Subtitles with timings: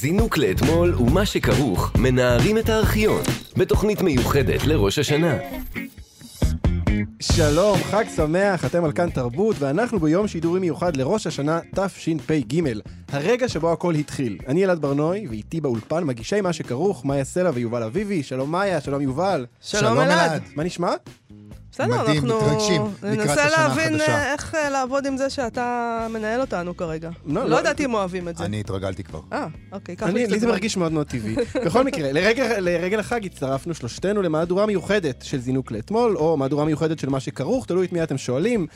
[0.00, 3.22] זינוק לאתמול ומה שכרוך מנערים את הארכיון
[3.56, 5.34] בתוכנית מיוחדת לראש השנה.
[7.20, 12.62] שלום, חג שמח, אתם על כאן תרבות, ואנחנו ביום שידורי מיוחד לראש השנה תשפ"ג,
[13.08, 14.38] הרגע שבו הכל התחיל.
[14.46, 18.22] אני אלעד ברנוי, ואיתי באולפן מגישי מה שכרוך, מאיה סלע ויובל אביבי.
[18.22, 19.46] שלום מאיה, שלום יובל.
[19.60, 20.42] שלום אלעד.
[20.56, 20.92] מה נשמע?
[21.76, 24.12] בסדר, מדהים, אנחנו מתרגשים לקראת ננסה השנה להבין החדשה.
[24.12, 27.10] אה, איך אה, לעבוד עם זה שאתה מנהל אותנו כרגע.
[27.26, 27.56] לא, לא לא.
[27.56, 28.44] יודעת אם אוהבים את זה.
[28.44, 29.20] אני התרגלתי כבר.
[29.32, 31.36] אה, אוקיי, ככה אני, לי זה מרגיש מאוד מאוד טבעי.
[31.66, 36.98] בכל מקרה, לרגע, לרגל החג הצטרפנו שלושתנו למהדורה מיוחדת של זינוק לאתמול, או מהדורה מיוחדת
[36.98, 38.66] של מה שכרוך, תלוי את מי אתם שואלים.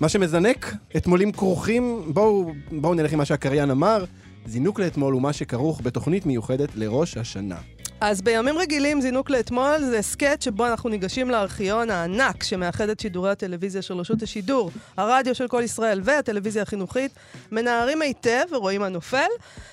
[0.00, 4.04] מה שמזנק, אתמולים כרוכים, בואו, בואו נלך עם מה שהקריין אמר.
[4.46, 7.56] זינוק לאתמול הוא מה שכרוך בתוכנית מיוחדת לראש השנה.
[8.00, 13.30] אז בימים רגילים, זינוק לאתמול, זה הסכת שבו אנחנו ניגשים לארכיון הענק שמאחד את שידורי
[13.30, 17.12] הטלוויזיה של רשות השידור, הרדיו של כל ישראל והטלוויזיה החינוכית,
[17.52, 19.26] מנערים היטב ורואים מה נופל,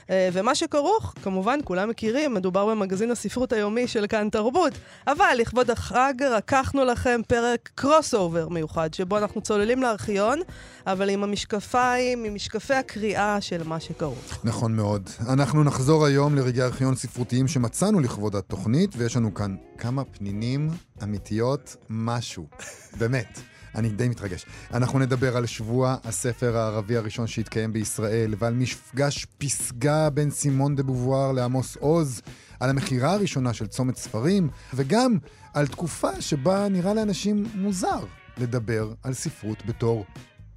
[0.10, 4.74] אה, ומה שכרוך, כמובן, כולם מכירים, מדובר במגזין הספרות היומי של כאן תרבות,
[5.08, 10.40] אבל לכבוד החג רקחנו לכם פרק קרוס אובר מיוחד, שבו אנחנו צוללים לארכיון,
[10.88, 14.40] אבל עם המשקפיים, עם משקפי הקריאה של מה שכרוך.
[14.44, 15.10] נכון מאוד.
[15.30, 20.70] אנחנו נחזור היום לרגעי ארכיון ספרותיים שמצאנו לכבוד התוכנית, ויש לנו כאן כמה פנינים
[21.04, 22.48] אמיתיות, משהו.
[23.00, 23.40] באמת.
[23.76, 24.46] אני די מתרגש.
[24.74, 30.84] אנחנו נדבר על שבוע הספר הערבי הראשון שהתקיים בישראל, ועל מפגש פסגה בין סימון דה
[30.84, 32.22] בובואר לעמוס עוז,
[32.60, 35.18] על המכירה הראשונה של צומת ספרים, וגם
[35.54, 38.06] על תקופה שבה נראה לאנשים מוזר
[38.38, 40.06] לדבר על ספרות בתור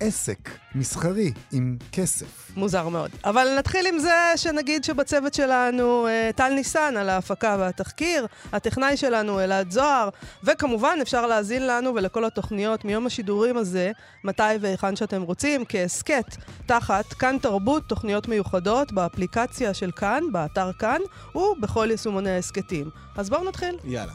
[0.00, 2.50] עסק מסחרי עם כסף.
[2.56, 3.10] מוזר מאוד.
[3.24, 9.40] אבל נתחיל עם זה שנגיד שבצוות שלנו אה, טל ניסן על ההפקה והתחקיר, הטכנאי שלנו
[9.40, 10.08] אלעד זוהר,
[10.44, 13.92] וכמובן אפשר להאזין לנו ולכל התוכניות מיום השידורים הזה,
[14.24, 21.00] מתי והיכן שאתם רוצים, כהסכת, תחת כאן תרבות, תוכניות מיוחדות, באפליקציה של כאן, באתר כאן,
[21.34, 22.90] ובכל יישומוני ההסכתים.
[23.16, 23.76] אז בואו נתחיל.
[23.84, 24.12] יאללה.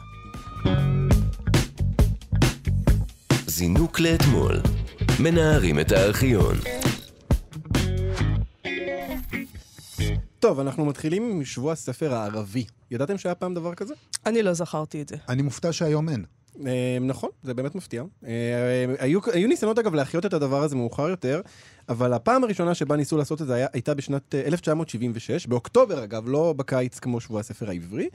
[3.46, 4.60] זינוק לאתמול
[5.20, 6.56] מנערים את הארכיון.
[10.38, 12.64] טוב, אנחנו מתחילים עם שבוע הספר הערבי.
[12.90, 13.94] ידעתם שהיה פעם דבר כזה?
[14.26, 15.16] אני לא זכרתי את זה.
[15.28, 16.24] אני מופתע שהיום אין.
[16.66, 18.02] אה, נכון, זה באמת מפתיע.
[18.26, 21.40] אה, היו, היו ניסיונות אגב להחיות את הדבר הזה מאוחר יותר,
[21.88, 26.28] אבל הפעם הראשונה שבה ניסו לעשות את זה היה, הייתה בשנת אה, 1976, באוקטובר אגב,
[26.28, 28.08] לא בקיץ כמו שבוע הספר העברי.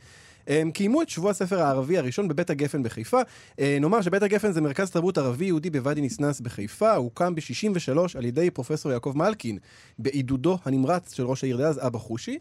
[0.47, 3.21] הם קיימו את שבוע הספר הערבי הראשון בבית הגפן בחיפה.
[3.59, 8.51] אה, נאמר שבית הגפן זה מרכז תרבות ערבי-יהודי בוואדי ניסנס בחיפה, הוקם ב-63 על ידי
[8.51, 9.57] פרופסור יעקב מלקין,
[9.99, 12.39] בעידודו הנמרץ של ראש העיר דאז, אבא חושי.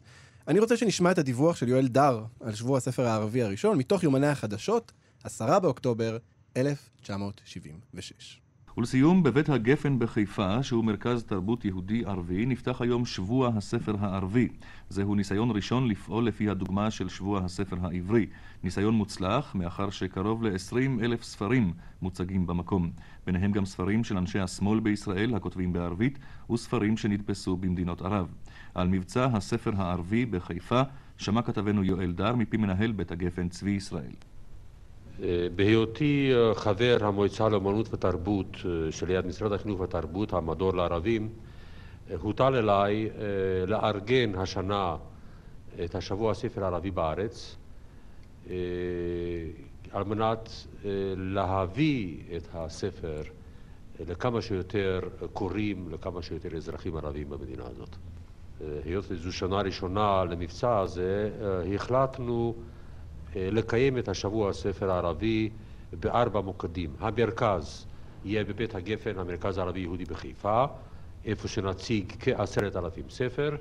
[0.49, 4.27] אני רוצה שנשמע את הדיווח של יואל דר על שבוע הספר הערבי הראשון, מתוך יומני
[4.27, 4.93] החדשות,
[5.25, 6.17] 10 באוקטובר
[6.57, 8.46] 1976.
[8.79, 14.49] ולסיום, בבית הגפן בחיפה, שהוא מרכז תרבות יהודי-ערבי, נפתח היום שבוע הספר הערבי.
[14.89, 18.27] זהו ניסיון ראשון לפעול לפי הדוגמה של שבוע הספר העברי.
[18.63, 21.73] ניסיון מוצלח, מאחר שקרוב ל-20 אלף ספרים
[22.03, 22.91] מוצגים במקום.
[23.27, 26.19] ביניהם גם ספרים של אנשי השמאל בישראל, הכותבים בערבית,
[26.51, 28.35] וספרים שנדפסו במדינות ערב.
[28.75, 30.83] על מבצע הספר הערבי בחיפה,
[31.17, 34.13] שמע כתבנו יואל דר מפי מנהל בית הגפן צבי ישראל.
[35.55, 41.29] בהיותי אה, חבר המועצה לאמנות ותרבות אה, שליד משרד החינוך והתרבות, המדור לערבים,
[42.11, 44.97] אה, הוטל עליי אה, לארגן השנה
[45.85, 47.57] את השבוע הספר הערבי בארץ,
[49.91, 50.51] על מנת
[51.17, 53.23] להביא את הספר
[54.09, 55.01] לכמה שיותר
[55.33, 57.97] קוראים, לכמה שיותר אזרחים ערבים במדינה הזאת.
[58.85, 61.31] היות וזו שנה ראשונה למבצע הזה,
[61.75, 62.55] החלטנו
[63.37, 65.51] לקיים את השבוע הספר הערבי
[65.93, 66.91] בארבע מוקדים.
[66.99, 67.87] המרכז
[68.25, 70.65] יהיה בבית הגפן, המרכז הערבי-יהודי בחיפה,
[71.25, 73.57] איפה שנציג כעשרת אלפים ספר.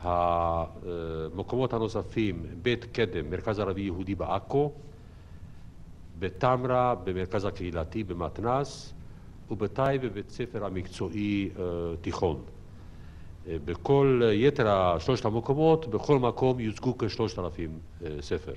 [0.00, 4.72] המקומות הנוספים, בית קדם, מרכז ערבי-יהודי בעכו,
[6.18, 8.92] בתמרה, במרכז הקהילתי, במתנ"ס,
[9.50, 11.64] ובטייבה, בבית ספר המקצועי אה,
[12.00, 12.42] תיכון.
[13.48, 18.52] אה, בכל אה, יתר שלושת המקומות, בכל מקום יוצגו כשלושת אלפים אה, ספר.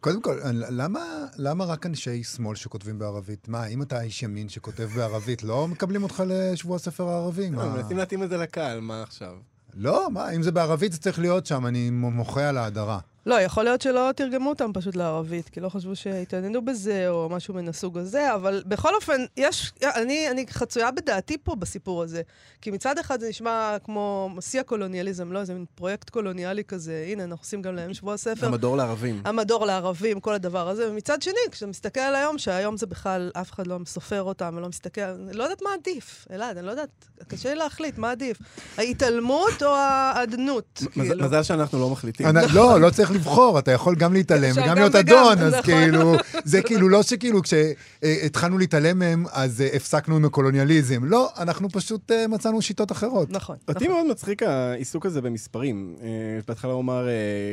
[0.00, 0.38] קודם כל,
[0.70, 1.00] למה,
[1.36, 3.48] למה רק אנשי שמאל שכותבים בערבית?
[3.48, 7.50] מה, אם אתה איש ימין שכותב בערבית, לא מקבלים אותך לשבוע הספר הערבי?
[7.50, 7.76] מה?
[7.76, 9.36] מנסים להתאים את זה לקהל, מה עכשיו?
[9.74, 12.98] לא, מה, אם זה בערבית זה צריך להיות שם, אני מוחה על ההדרה.
[13.26, 17.54] לא, יכול להיות שלא תרגמו אותם פשוט לערבית, כי לא חשבו שהתעניינו בזה, או משהו
[17.54, 22.22] מן הסוג הזה, אבל בכל אופן, יש, אני, אני חצויה בדעתי פה בסיפור הזה.
[22.62, 27.24] כי מצד אחד זה נשמע כמו שיא הקולוניאליזם, לא, זה מין פרויקט קולוניאלי כזה, הנה,
[27.24, 28.46] אנחנו עושים גם להם שבוע ספר.
[28.46, 29.22] המדור לערבים.
[29.24, 30.90] המדור לערבים, כל הדבר הזה.
[30.90, 34.68] ומצד שני, כשאתה מסתכל על היום, שהיום זה בכלל, אף אחד לא סופר אותם ולא
[34.68, 36.90] מסתכל, אני לא יודעת מה עדיף, אלעד, אני לא יודעת,
[37.28, 38.36] קשה לי להחליט מה עדיף.
[38.78, 40.82] ההתעלמות או האדנות?
[40.96, 41.24] מזל- כאילו.
[41.24, 42.26] מזל שאנחנו לא מחליטים.
[42.26, 45.62] אני- לא, לא צריך לבחור, אתה יכול גם להתעלם וגם גם להיות אדון, אז נכון.
[45.62, 51.04] כאילו, זה כאילו לא שכאילו כשהתחלנו להתעלם מהם, אז אה, הפסקנו עם הקולוניאליזם.
[51.04, 53.30] לא, אנחנו פשוט אה, מצאנו שיטות אחרות.
[53.30, 53.56] נכון.
[53.68, 53.96] אותי נכון.
[53.96, 55.96] מאוד מצחיק העיסוק הזה במספרים.
[56.02, 56.08] אה,
[56.48, 57.08] בהתחלה הוא אמר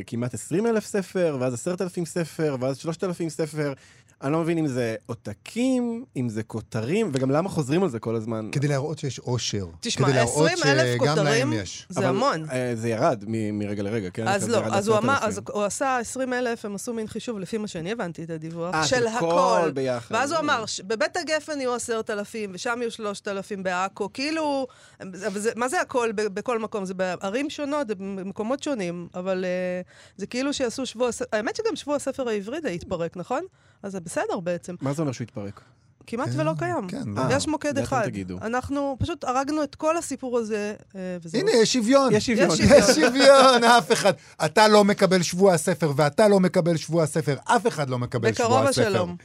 [0.08, 3.74] כמעט 20 אלף ספר, ואז 10,000 ספר, ואז 3,000 ספר.
[4.22, 8.16] אני לא מבין אם זה עותקים, אם זה כותרים, וגם למה חוזרים על זה כל
[8.16, 8.50] הזמן.
[8.52, 9.66] כדי להראות שיש אושר.
[9.80, 11.54] תשמע, כדי להראות 20,000 שגם כותרים.
[11.90, 12.46] זה המון.
[12.52, 14.28] אה, זה ירד מ- מרגע לרגע, כן?
[14.28, 15.26] אז זה לא, אז הוא אמר, ל-10,000.
[15.28, 18.76] אז הוא עשה 20 אלף, הם עשו מין חישוב, לפי מה שאני הבנתי את הדיווח,
[18.76, 19.20] אה, של הכל.
[19.64, 20.16] כל ביחד.
[20.16, 24.68] ואז הוא אמר, בבית הגפן יהיו 10,000, ושם יהיו 3,000 בעכו, כאילו,
[25.02, 26.86] אבל זה, מה זה הכל בכל מקום?
[26.86, 29.82] זה בערים שונות, זה במקומות שונים, אבל אה,
[30.18, 33.44] זה כאילו שיעשו שבוע, האמת שגם שבוע הספר העברי די התפרק, נכון?
[33.84, 34.76] אז זה בסדר בעצם.
[34.82, 35.62] מה זה אומר שהוא התפרק?
[36.08, 36.88] כמעט כן, ולא קיים.
[36.88, 38.06] כן, אה, יש מוקד אחד.
[38.06, 38.38] תגידו.
[38.42, 41.42] אנחנו פשוט הרגנו את כל הסיפור הזה, אה, וזהו.
[41.42, 42.14] הנה, יש שוויון.
[42.14, 42.58] יש שוויון.
[42.78, 43.64] יש שוויון.
[43.64, 44.14] אף אחד.
[44.46, 48.48] אתה לא מקבל שבוע הספר, ואתה לא מקבל שבוע הספר, אף אחד לא מקבל שבוע
[48.48, 48.88] בקרוב הספר.
[48.88, 49.16] השלום.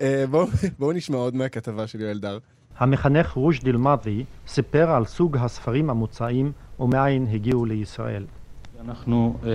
[0.00, 0.24] אה,
[0.78, 2.38] בואו נשמע עוד מהכתבה של יואל דר.
[2.78, 8.26] המחנך רושדי אל-מאדי סיפר על סוג הספרים המוצעים ומאין הגיעו לישראל.
[8.88, 9.50] אנחנו אה,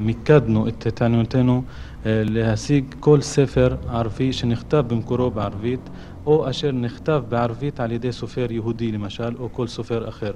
[0.00, 1.62] מיקדנו את התעניינותנו
[2.06, 5.90] אה, להשיג כל ספר ערבי שנכתב במקורו בערבית
[6.26, 10.32] או אשר נכתב בערבית על ידי סופר יהודי למשל או כל סופר אחר.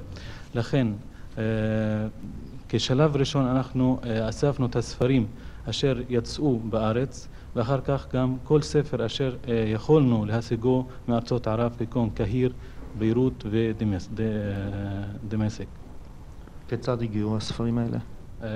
[0.55, 0.87] לכן
[1.38, 1.43] אה,
[2.69, 5.26] כשלב ראשון אנחנו אה, אספנו את הספרים
[5.70, 12.11] אשר יצאו בארץ ואחר כך גם כל ספר אשר אה, יכולנו להשיגו מארצות ערב כגון
[12.11, 12.52] קהיר,
[12.99, 15.67] ביירות ודמשק.
[16.69, 17.99] כיצד הגיעו הספרים האלה?
[18.43, 18.49] אה,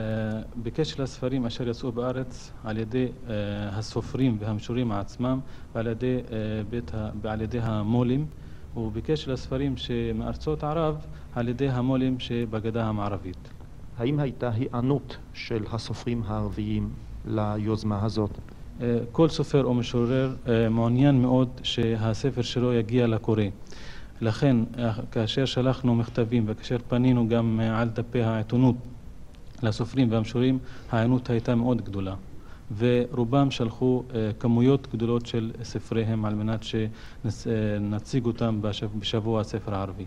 [0.63, 3.33] בקשר לספרים אשר יצאו בארץ על ידי אה,
[3.69, 5.41] הסופרים והמשוררים עצמם
[5.75, 6.91] ועל ידי, אה, בית
[7.23, 8.27] ועל ידי המו"לים
[8.77, 13.49] ובקשר לספרים שמארצות ערב על ידי המו"לים שבגדה המערבית.
[13.99, 16.91] האם הייתה היענות של הסופרים הערביים
[17.25, 18.39] ליוזמה הזאת?
[19.13, 20.35] כל סופר או משורר
[20.71, 23.43] מעוניין מאוד שהספר שלו יגיע לקורא.
[24.21, 24.57] לכן,
[25.11, 28.77] כאשר שלחנו מכתבים וכאשר פנינו גם על דפי העיתונות
[29.63, 30.59] לסופרים והמשוררים,
[30.93, 32.15] ההיענות הייתה מאוד גדולה.
[32.79, 40.05] ורובם שלחו אה, כמויות גדולות של ספריהם על מנת שנציג אותם בשב- בשבוע הספר הערבי.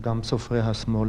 [0.00, 1.08] גם סופרי השמאל.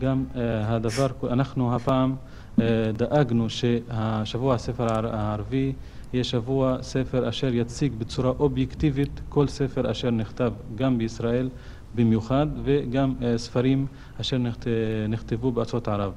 [0.00, 2.14] גם אה, הדבר, אנחנו הפעם
[2.60, 2.64] אה,
[2.96, 5.72] דאגנו שהשבוע הספר הער- הערבי
[6.12, 11.48] יהיה שבוע ספר אשר יציג בצורה אובייקטיבית כל ספר אשר נכתב גם בישראל
[11.94, 13.86] במיוחד וגם אה, ספרים
[14.20, 14.66] אשר נכת-
[15.08, 16.12] נכתבו בארצות ערב.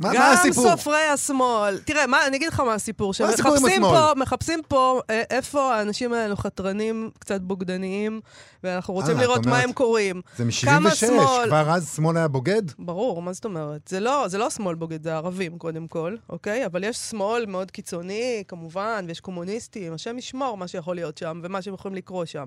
[0.00, 0.70] מה מה גם הסיפור?
[0.70, 1.78] סופרי השמאל.
[1.78, 3.12] תראה, מה, אני אגיד לך מה הסיפור.
[3.20, 3.90] מה הסיפור עם השמאל?
[3.90, 8.20] פה, מחפשים פה אה, איפה האנשים האלו חתרנים, קצת בוגדניים,
[8.64, 10.20] ואנחנו רוצים אה, לראות מה אומרת- הם קוראים.
[10.36, 12.62] זה כמה מ-76, שמאל- כבר אז שמאל היה בוגד?
[12.78, 13.88] ברור, מה זאת אומרת?
[13.88, 16.66] זה לא, זה לא שמאל בוגד, זה ערבים קודם כל, אוקיי?
[16.66, 21.62] אבל יש שמאל מאוד קיצוני, כמובן, ויש קומוניסטים, השם ישמור מה שיכול להיות שם, ומה
[21.62, 22.46] שהם יכולים לקרוא שם.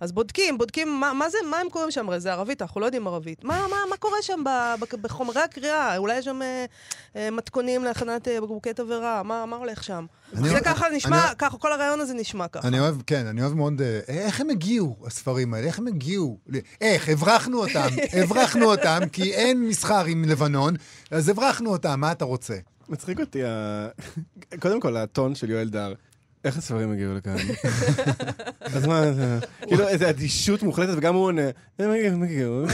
[0.00, 2.86] אז בודקים, בודקים מה, מה זה, מה הם קוראים שם, הרי זה ערבית, אנחנו לא
[2.86, 3.44] יודעים ערבית.
[3.44, 4.48] מה, מה, מה קורה שם ב,
[4.80, 5.96] ב, בחומרי הקריאה?
[5.96, 6.64] אולי יש שם אה,
[7.32, 10.06] מתכונים להכנת אה, בקבוקי תבערה, מה, מה הולך שם?
[10.32, 12.68] זה ככה נשמע, אני- ככה, כל הרעיון הזה נשמע ככה.
[12.68, 13.82] אני אוהב, כן, אני אוהב מאוד...
[13.82, 15.66] אה, איך הם הגיעו, הספרים האלה?
[15.66, 16.38] איך הם הגיעו?
[16.80, 17.08] איך?
[17.08, 17.88] הברחנו אותם.
[18.22, 20.74] הברחנו אותם, כי אין מסחר עם לבנון,
[21.10, 22.54] אז הברחנו אותם, מה אתה רוצה?
[22.88, 23.42] מצחיק אותי,
[24.60, 25.92] קודם כל, הטון של יואל דר.
[26.44, 27.36] איך הספרים הגיעו לכאן?
[28.74, 29.02] אז מה?
[29.60, 31.42] כאילו, איזו אדישות מוחלטת, וגם הוא עונה,
[31.78, 32.64] הם הגיעו.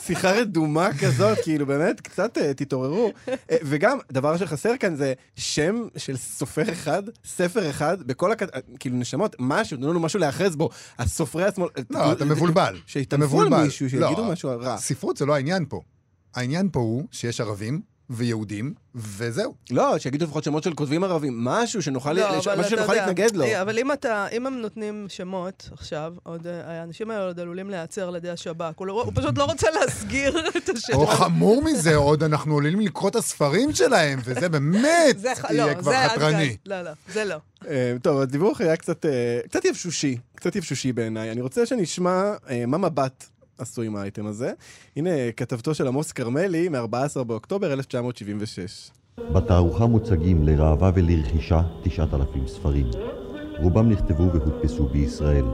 [0.00, 3.12] שיחה רדומה כזאת, כאילו, באמת, קצת אה, תתעוררו.
[3.28, 8.42] אה, וגם, דבר שחסר כאן זה שם של סופר אחד, ספר אחד, בכל הכ...
[8.78, 10.70] כאילו, נשמות, משהו, תנו לנו משהו להיאחז בו.
[10.98, 11.68] הסופרי השמאל...
[11.90, 12.76] לא, אתה מבולבל.
[12.76, 13.48] אתה שיטנפו על.
[13.48, 14.76] מישהו, שיגידו לא, משהו רע.
[14.76, 15.80] ספרות זה לא העניין פה.
[16.34, 17.80] העניין פה הוא שיש ערבים
[18.10, 19.54] ויהודים, וזהו.
[19.70, 23.06] לא, שיגידו לפחות שמות של כותבים ערבים, משהו שנוכל לא, משהו אבל אתה שנוכל יודע,
[23.06, 23.44] להתנגד לו.
[23.44, 27.70] אה, אבל אם אתה, אם הם נותנים שמות עכשיו, עוד, אה, האנשים האלה עוד עלולים
[27.70, 28.72] להיעצר על ידי השב"כ.
[28.76, 30.92] הוא, לא, הוא פשוט לא רוצה להסגיר את השם.
[30.94, 35.74] או חמור מזה, עוד אנחנו עולים לקרוא את הספרים שלהם, וזה באמת זה יהיה לא,
[35.74, 36.56] כבר זה חתרני.
[36.66, 37.36] לא, לא, זה לא.
[37.68, 39.06] אה, טוב, הדיווח היה קצת,
[39.48, 41.32] קצת יבשושי, קצת יבשושי בעיניי.
[41.32, 42.32] אני רוצה שנשמע
[42.66, 43.24] מה מבט
[43.60, 44.52] עשו עם האייטם הזה.
[44.96, 48.90] הנה כתבתו של עמוס כרמלי מ-14 באוקטובר 1976.
[49.32, 52.86] בתערוכה מוצגים לראווה ולרכישה 9,000 ספרים.
[53.62, 55.44] רובם נכתבו והודפסו בישראל,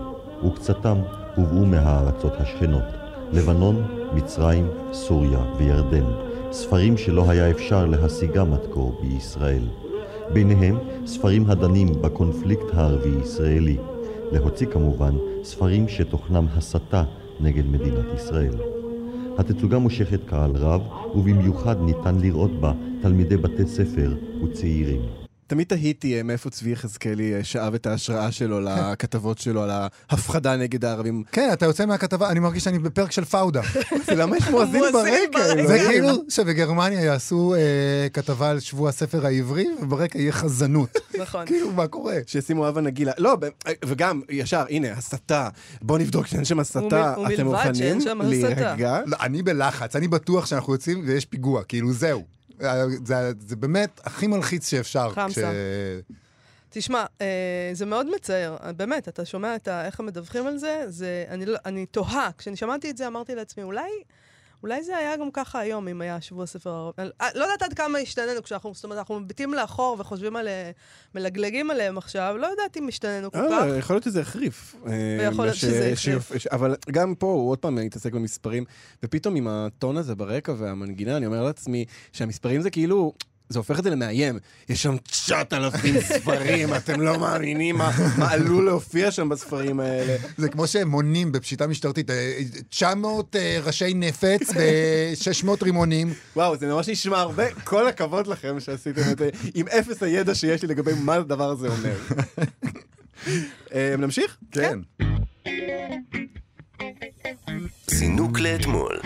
[0.47, 0.99] וקצתם
[1.37, 2.85] הובאו מהארצות השכנות,
[3.33, 6.05] לבנון, מצרים, סוריה וירדן,
[6.53, 9.63] ספרים שלא היה אפשר להשיגם עד כה בישראל.
[10.33, 13.77] ביניהם ספרים הדנים בקונפליקט הערבי-ישראלי,
[14.33, 17.05] להוציא כמובן ספרים שתוכנם הסתה
[17.40, 18.55] נגד מדינת ישראל.
[19.38, 20.83] התצוגה מושכת קהל רב,
[21.14, 24.14] ובמיוחד ניתן לראות בה תלמידי בתי ספר
[24.45, 25.25] וצעירים.
[25.47, 30.57] תמיד תהיתי אה, מאיפה צבי יחזקאלי אה, שאב את ההשראה שלו לכתבות שלו על ההפחדה
[30.57, 31.23] נגד הערבים.
[31.33, 33.61] כן, אתה יוצא מהכתבה, אני מרגיש שאני בפרק של פאודה.
[34.19, 35.67] למה יש מואזין ברקע?
[35.67, 40.97] זה כאילו שבגרמניה יעשו אה, כתבה על שבוע הספר העברי, וברקע יהיה חזנות.
[41.23, 41.47] נכון.
[41.47, 42.17] כאילו, מה קורה?
[42.26, 43.12] שישימו אבא נגילה.
[43.19, 43.37] לא,
[43.85, 45.49] וגם, ישר, הנה, הסתה.
[45.83, 47.15] בוא נבדוק שאין שם הסתה.
[47.35, 48.49] אתם מוכנים שאין שם הסתה.
[48.49, 49.00] להירגע?
[49.07, 52.36] לא, אני בלחץ, אני בטוח שאנחנו יוצאים ויש פיגוע, כאילו זהו.
[53.05, 53.15] זה,
[53.47, 55.11] זה באמת הכי מלחיץ שאפשר.
[55.11, 55.53] חמסה.
[56.71, 57.27] תשמע, אה,
[57.73, 61.47] זה מאוד מצער, באמת, אתה שומע את ה, איך הם מדווחים על זה, זה אני,
[61.47, 62.31] לא- אני תוהה.
[62.39, 63.91] כשאני שמעתי את זה, אמרתי לעצמי, אולי,
[64.63, 67.03] אולי זה היה גם ככה היום, אם היה שבוע ספר הערבי.
[67.21, 70.49] אה, לא יודעת עד כמה השתננו כשאנחנו, זאת אומרת, אנחנו מביטים לאחור וחושבים על...
[71.15, 73.63] מלגלגים עליהם עכשיו, לא יודעת אם השתננו כל כך.
[73.63, 74.75] אה, יכול להיות שזה החריף.
[74.87, 76.47] אה, ויכול להיות שזה החריף.
[76.53, 78.65] אבל גם פה הוא עוד פעם מתעסק במספרים,
[79.03, 83.13] ופתאום עם הטון הזה ברקע והמנגינה, אני אומר לעצמי שהמספרים זה כאילו...
[83.49, 84.38] זה הופך את זה למאיים.
[84.69, 90.17] יש שם 9,000 ספרים, אתם לא מאמינים מה מה עלול להופיע שם בספרים האלה.
[90.37, 92.33] זה כמו שהם מונים בפשיטה משטרתית, אה,
[92.69, 96.15] 900 אה, ראשי נפץ ו-600 רימונים.
[96.37, 97.45] וואו, זה ממש נשמע הרבה.
[97.65, 101.69] כל הכבוד לכם שעשיתם את זה, עם אפס הידע שיש לי לגבי מה הדבר הזה
[101.69, 101.97] אומר.
[103.75, 104.37] אה, נמשיך?
[104.50, 104.79] כן.
[107.87, 109.00] זינוק לאתמול.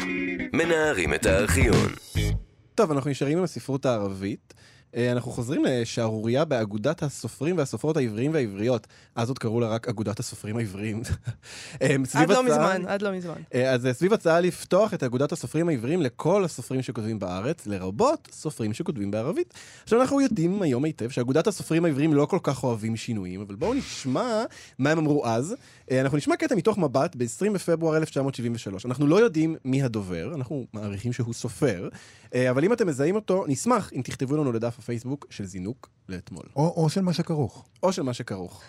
[0.53, 1.89] מנערים את הארכיון.
[2.81, 4.55] טוב, אנחנו נשארים עם הספרות הערבית.
[4.97, 8.87] אה, אנחנו חוזרים לשערורייה באגודת הסופרים והסופרות העבריים והעבריות.
[9.15, 11.03] אז עוד קראו לה רק אגודת הסופרים העבריים.
[11.83, 13.35] אה, עד לא מזמן, עד לא מזמן.
[13.55, 18.75] אה, אז סביב הצעה לפתוח את אגודת הסופרים העבריים לכל הסופרים שכותבים בארץ, לרבות סופרים
[18.75, 19.55] שכותבים בערבית.
[19.83, 23.75] עכשיו אנחנו יודעים היום היטב שאגודת הסופרים העבריים לא כל כך אוהבים שינויים, אבל בואו
[23.75, 24.45] נשמע
[24.79, 25.55] מה הם אמרו אז.
[25.91, 28.87] אנחנו נשמע קטע מתוך מבט ב-20 בפברואר 1973.
[28.87, 31.89] אנחנו לא יודעים מי הדובר, אנחנו מעריכים שהוא סופר,
[32.35, 36.75] אבל אם אתם מזהים אותו, נשמח אם תכתבו לנו לדף הפייסבוק של זינוק לאתמול, או
[36.77, 37.65] או של מה שכרוך.
[37.83, 38.63] או של מה שכרוך.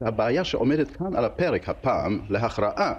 [0.00, 2.94] הבעיה שעומדת כאן על הפרק הפעם להכרעה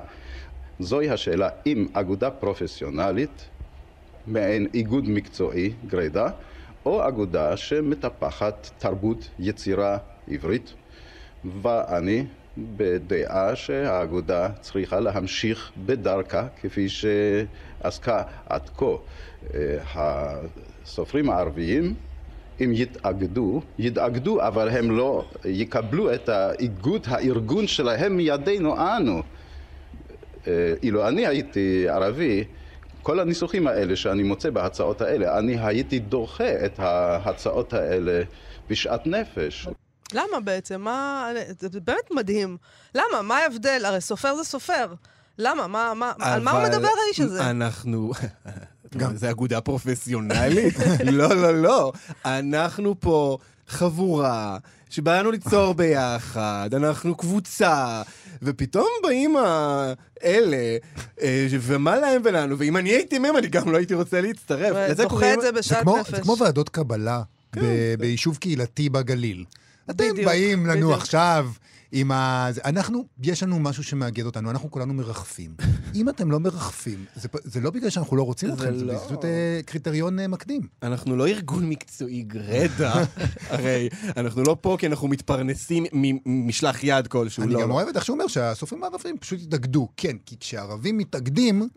[0.79, 3.49] זוהי השאלה אם אגודה פרופסיונלית,
[4.27, 6.27] מעין איגוד מקצועי, גרידא,
[6.85, 10.73] או אגודה שמטפחת תרבות יצירה עברית,
[11.61, 12.25] ואני
[12.57, 18.85] בדעה שהאגודה צריכה להמשיך בדרכה כפי שעסקה עד כה.
[19.53, 21.95] אה, הסופרים הערביים
[22.61, 29.21] אם יתאגדו, יתאגדו, אבל הם לא יקבלו את האיגוד, הארגון שלהם מידינו אנו.
[30.47, 32.43] אה, אילו אני הייתי ערבי,
[33.01, 38.21] כל הניסוחים האלה שאני מוצא בהצעות האלה, אני הייתי דוחה את ההצעות האלה
[38.69, 39.67] בשאט נפש.
[40.13, 40.81] למה בעצם?
[40.81, 41.29] מה...
[41.59, 42.57] זה באמת מדהים.
[42.95, 43.21] למה?
[43.21, 43.81] מה ההבדל?
[43.85, 44.93] הרי סופר זה סופר.
[45.37, 45.67] למה?
[45.67, 47.49] מה, מה, על מה הוא מדבר האיש הזה?
[47.49, 48.11] אנחנו...
[49.15, 50.73] זה אגודה פרופסיונלית?
[51.11, 51.91] לא, לא, לא.
[52.25, 53.37] אנחנו פה
[53.67, 54.57] חבורה
[54.89, 58.01] שבאנו ליצור ביחד, אנחנו קבוצה,
[58.41, 60.77] ופתאום באים האלה,
[61.21, 64.75] אה, ומה להם ולנו, ואם אני הייתי מהם, אני גם לא הייתי רוצה להצטרף.
[65.03, 66.11] דוחה את זה כמו, נפש.
[66.11, 67.21] זה כמו ועדות קבלה
[67.55, 69.45] ב- ביישוב קהילתי בגליל.
[69.89, 70.93] אתם באים לנו.
[70.93, 71.49] עכשיו
[71.97, 72.47] עם ה...
[72.51, 75.51] זה- אנחנו, יש לנו משהו שמאגד אותנו, אנחנו כולנו מרחפים.
[75.95, 78.99] אם אתם לא מרחפים, זה, זה לא בגלל שאנחנו לא רוצים זה אתכם, זה לא.
[79.05, 80.61] פשוט אה, קריטריון אה, מקדים.
[80.83, 82.93] אנחנו לא ארגון מקצועי גרדה,
[83.49, 85.85] הרי אנחנו לא פה כי אנחנו מתפרנסים
[86.25, 87.43] ממשלח יד כלשהו.
[87.43, 87.73] אני לא, גם לא.
[87.73, 89.87] אוהב את איך שהוא אומר שהסופרים הערבים פשוט התאגדו.
[89.97, 91.67] כן, כי כשערבים מתאגדים,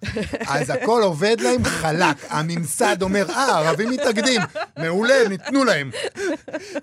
[0.46, 2.16] אז הכל עובד להם חלק.
[2.28, 4.40] הממסד אומר, אה, ערבים מתאגדים,
[4.78, 5.90] מעולה, ניתנו להם.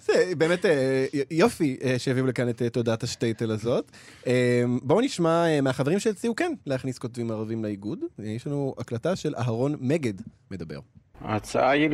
[0.05, 3.91] זה באמת אה, יופי אה, שהביאו לכאן את אה, תודעת השטייטל הזאת.
[4.27, 7.99] אה, בואו נשמע אה, מהחברים שהציעו כן להכניס כותבים ערבים לאיגוד.
[8.19, 10.13] אה, יש לנו הקלטה של אהרון מגד
[10.51, 10.79] מדבר.
[11.21, 11.89] ההצעה היא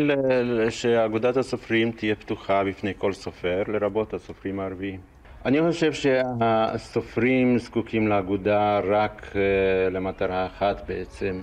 [0.70, 5.00] שאגודת הסופרים תהיה פתוחה בפני כל סופר, לרבות הסופרים הערביים.
[5.46, 11.42] אני חושב שהסופרים זקוקים לאגודה רק אה, למטרה אחת בעצם,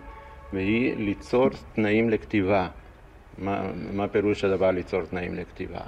[0.52, 2.68] והיא ליצור תנאים לכתיבה.
[3.38, 5.80] מה, מה פירוש הדבר ליצור תנאים לכתיבה?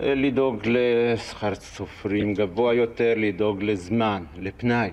[0.00, 4.90] אה, לדאוג לשכר סופרים גבוה יותר, לדאוג לזמן, לפנאי.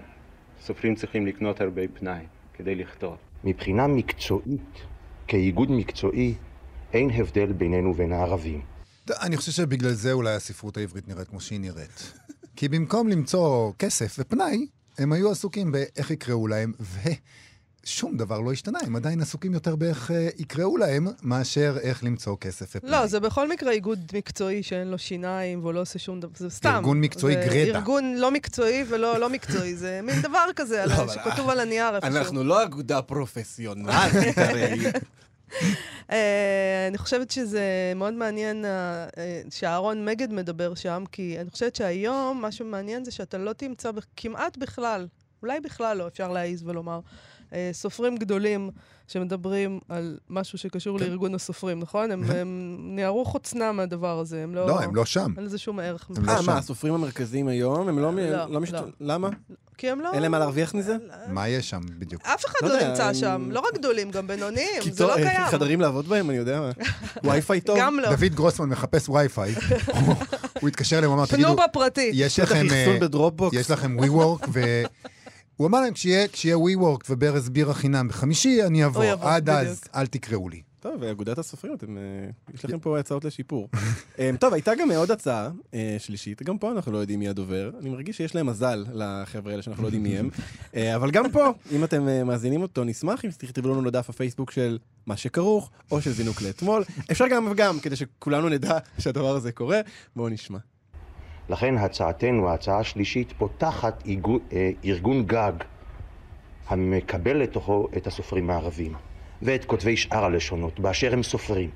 [0.61, 2.25] סופרים צריכים לקנות הרבה פנאי.
[2.57, 3.15] כדי לכתוב.
[3.43, 4.79] מבחינה מקצועית,
[5.27, 6.33] כאיגוד מקצועי,
[6.93, 8.61] אין הבדל בינינו ובין הערבים.
[9.21, 12.13] אני חושב שבגלל זה אולי הספרות העברית נראית כמו שהיא נראית.
[12.55, 16.73] כי במקום למצוא כסף ופנאי, הם היו עסוקים באיך יקראו להם,
[17.85, 18.79] ושום דבר לא השתנה.
[18.85, 22.91] הם עדיין עסוקים יותר באיך אה, יקראו להם, מאשר איך למצוא כסף ופנאי.
[22.91, 26.49] לא, זה בכל מקרה איגוד מקצועי שאין לו שיניים והוא לא עושה שום דבר, זה
[26.49, 26.69] סתם.
[26.75, 27.77] ארגון מקצועי זה גרטה.
[27.77, 31.59] ארגון לא מקצועי ולא לא מקצועי, זה מין דבר כזה, על- לא, אבל שכתוב על
[31.59, 32.17] הנייר איפשהו.
[32.17, 33.93] אנחנו לא אגודה פרופסיונלית
[34.37, 34.79] הרי.
[36.11, 37.63] אה, אני חושבת שזה
[37.95, 39.05] מאוד מעניין אה,
[39.49, 44.57] שאהרון מגד מדבר שם, כי אני חושבת שהיום מה שמעניין זה שאתה לא תמצא כמעט
[44.57, 45.07] בכלל,
[45.41, 46.99] אולי בכלל לא, אפשר להעיז ולומר,
[47.71, 48.69] סופרים גדולים
[49.07, 51.05] שמדברים על משהו שקשור כן.
[51.05, 52.11] לארגון הסופרים, נכון?
[52.11, 54.67] הם, הם ניערו חוצנה מהדבר הזה, הם לא...
[54.67, 55.33] לא, הם לא שם.
[55.37, 56.09] אין לזה שום ערך.
[56.17, 56.45] הם לא אה, שם.
[56.45, 58.73] מה, הסופרים המרכזיים היום, הם לא מ- לא, לא משת...
[58.73, 58.81] לא.
[58.99, 59.29] למה?
[59.77, 60.13] כי הם לא...
[60.13, 60.95] אין להם מה להרוויח מזה?
[61.27, 62.21] מה יש שם בדיוק?
[62.25, 65.47] אף אחד לא לא נמצא שם, לא רק גדולים, גם בינוניים, זה לא אה, קיים.
[65.47, 66.71] חדרים לעבוד בהם, אני יודע מה.
[67.31, 67.77] וי-פיי טוב.
[67.79, 68.09] גם לא.
[68.09, 69.55] דוד גרוסמן מחפש וי-פיי,
[70.61, 72.11] הוא- התקשר אליהם, הוא אמר, תגידו, תנו בפרטי.
[72.13, 72.65] יש לכם...
[72.71, 72.97] אה.
[73.53, 74.47] יש לכם WeWork,
[75.59, 79.03] והוא אמר להם, כשיהיה כשיהיה WeWork וברז בירה חינם בחמישי, אני אבוא.
[79.03, 79.95] הוא יבוא, עד אז, בדיוק.
[79.95, 80.61] אל תקראו לי.
[80.79, 82.03] טוב, אגודת הסופרים, אתם, אה,
[82.53, 83.69] יש לכם פה הצעות לשיפור.
[84.19, 87.71] אה, טוב, הייתה גם עוד הצעה אה, שלישית, גם פה אנחנו לא יודעים מי הדובר.
[87.79, 90.29] אני מרגיש שיש להם מזל לחבר'ה האלה שאנחנו לא יודעים מי הם.
[90.75, 94.77] אה, אבל גם פה, אם אתם מאזינים אותו, נשמח אם תכתבו לנו לדף הפייסבוק של
[95.05, 96.83] מה שכרוך, או של זינוק לאתמול.
[97.11, 99.81] אפשר גם וגם, כדי שכולנו נדע שהדבר הזה קורה.
[100.15, 100.57] בואו נשמע.
[101.49, 104.03] לכן הצעתנו, ההצעה השלישית, פותחת
[104.53, 105.53] אה, ארגון גג
[106.67, 108.93] המקבל לתוכו את הסופרים הערבים
[109.41, 111.69] ואת כותבי שאר הלשונות באשר הם סופרים.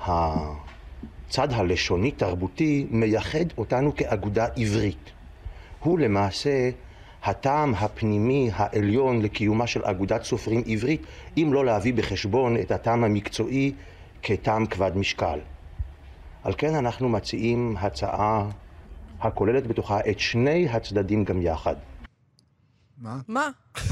[0.00, 5.10] הצד הלשוני-תרבותי מייחד אותנו כאגודה עברית.
[5.80, 6.70] הוא למעשה
[7.24, 11.02] הטעם הפנימי העליון לקיומה של אגודת סופרים עברית,
[11.36, 13.72] אם לא להביא בחשבון את הטעם המקצועי
[14.22, 15.38] כטעם כבד משקל.
[16.44, 18.48] על כן אנחנו מציעים הצעה
[19.20, 21.74] הכוללת בתוכה את שני הצדדים גם יחד.
[22.98, 23.18] מה?
[23.28, 23.48] מה?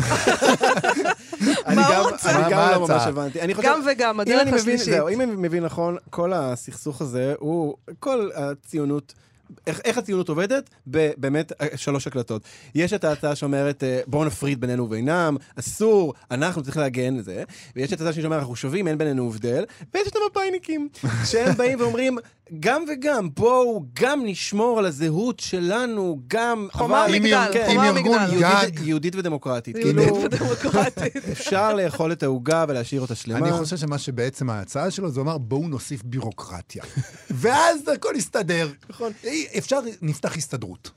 [1.67, 2.31] אני מה גם- הוא רוצה?
[2.41, 3.03] אני גם לא ממש?
[3.07, 3.39] הבנתי.
[3.63, 4.85] גם וגם, הדרך השלישית.
[4.95, 9.15] זהו, אם אני מבין נכון, כל הסכסוך הזה הוא, כל הציונות,
[9.67, 10.71] איך, איך הציונות עובדת?
[10.91, 12.43] ב- באמת אה, שלוש הקלטות.
[12.75, 17.45] יש את ההצעה שאומרת, אה, בואו נפריד בינינו ובינם, אסור, אנחנו צריכים להגן על זה,
[17.77, 20.89] ויש את ההצעה שאומרת, אנחנו שווים, אין בינינו הבדל, ויש את המפאיניקים,
[21.31, 22.19] שהם באים ואומרים,
[22.61, 26.69] גם וגם, בואו גם נשמור על הזהות שלנו, גם...
[26.73, 28.71] חומה אבל- ומגדל, כן, חומה עם ארגון גג.
[28.83, 29.77] יהודית ודמוקרטית.
[29.77, 31.17] יהודית כאילו, ודמוקרטית.
[31.33, 33.49] אפשר לאכול את העוגה ולהשאיר אותה שלמה.
[33.49, 36.85] אני חושב שמה שבעצם ההצעה שלו, זה אומר, בואו נוסיף בירוקרטיה.
[37.31, 38.69] ואז הכל יסתדר.
[38.91, 39.13] נכון.
[39.59, 40.91] אפשר, נפתח הסתדרות.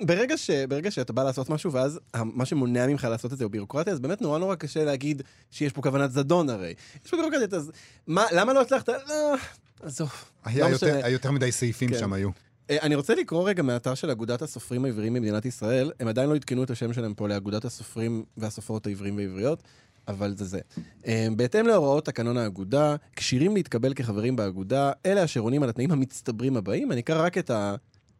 [0.00, 3.50] ברגע, ש, ברגע שאתה בא לעשות משהו, ואז מה שמונע ממך לעשות את זה הוא
[3.50, 6.74] בירוקרטיה, אז באמת נורא נורא קשה להגיד שיש פה כוונת זדון הרי.
[7.04, 7.70] יש פה בירוקרטיה, אז
[8.06, 8.88] מה, למה לא הצלחת?
[8.88, 9.34] לא,
[9.82, 10.10] עזוב.
[10.44, 11.98] היה לא יותר- יותר מדי סעיפים כן.
[11.98, 12.30] שם היו.
[12.70, 15.92] אה, אני רוצה לקרוא רגע מהאתר של אגודת הסופרים העבריים במדינת ישראל.
[16.00, 19.62] הם עדיין לא עדכנו את השם שלהם פה לאגודת הסופרים והסופרות העבריים והעבריות,
[20.08, 20.58] אבל זה זה.
[21.06, 26.56] אה, בהתאם להוראות תקנון האגודה, כשירים להתקבל כחברים באגודה, אלה אשר עונים על התנאים המצטברים
[26.56, 26.92] הבאים.
[26.92, 27.50] אני אקרא רק את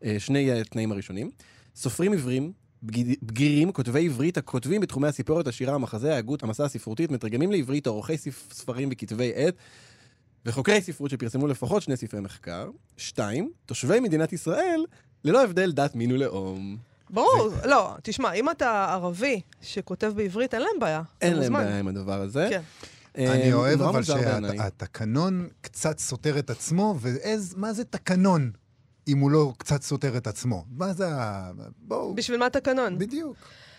[0.02, 1.30] השני התנאים הראשונים.
[1.76, 2.12] סופרים
[2.82, 8.16] בגיד- בגירים, כותבי עברית הכותבים בתחומי הסיפורת, השירה, המחזה, ההגות, המסע הספרותית, מתרגמים לעברית, עורכי
[8.18, 9.54] ספ- ספרים וכתבי עת,
[10.46, 12.70] וחוקרי ספרות שפרסמו לפחות שני ספרי מחקר.
[12.96, 14.84] שתיים, תושבי מדינת ישראל,
[15.24, 16.76] ללא הבדל דת, מין ולאום.
[17.10, 21.02] ברור, לא, תשמע, אם אתה ערבי שכותב בעברית, אין להם בעיה.
[21.20, 21.64] אין להם מוזמן.
[21.64, 22.46] בעיה עם הדבר הזה.
[22.50, 22.60] כן.
[23.16, 24.02] אני אה, אוהב נורא אבל.
[24.02, 28.50] שהתקנון קצת סותר את עצמו, ומה זה תקנון
[29.08, 30.64] אם הוא לא קצת סותר את עצמו?
[30.70, 31.50] מה זה ה...
[31.78, 32.98] בואו, בשביל מה תקנון?
[32.98, 33.36] בדיוק.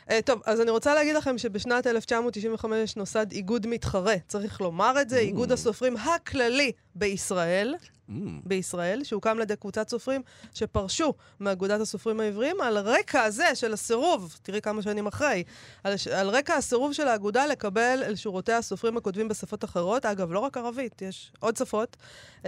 [0.08, 5.10] Uh, טוב, אז אני רוצה להגיד לכם שבשנת 1995 נוסד איגוד מתחרה, צריך לומר את
[5.10, 7.76] זה, איגוד הסופרים הכללי בישראל,
[8.10, 8.13] Mm.
[8.46, 10.22] בישראל, שהוקם על ידי קבוצת סופרים
[10.54, 15.43] שפרשו מאגודת הסופרים העבריים על רקע הזה של הסירוב, תראי כמה שנים אחרי,
[15.84, 20.39] על, על רקע הסירוב של האגודה לקבל אל שורותיה הסופרים הכותבים בשפות אחרות, אגב, לא
[20.39, 21.98] רק ערבית, יש עוד שפות.
[22.43, 22.46] Uh,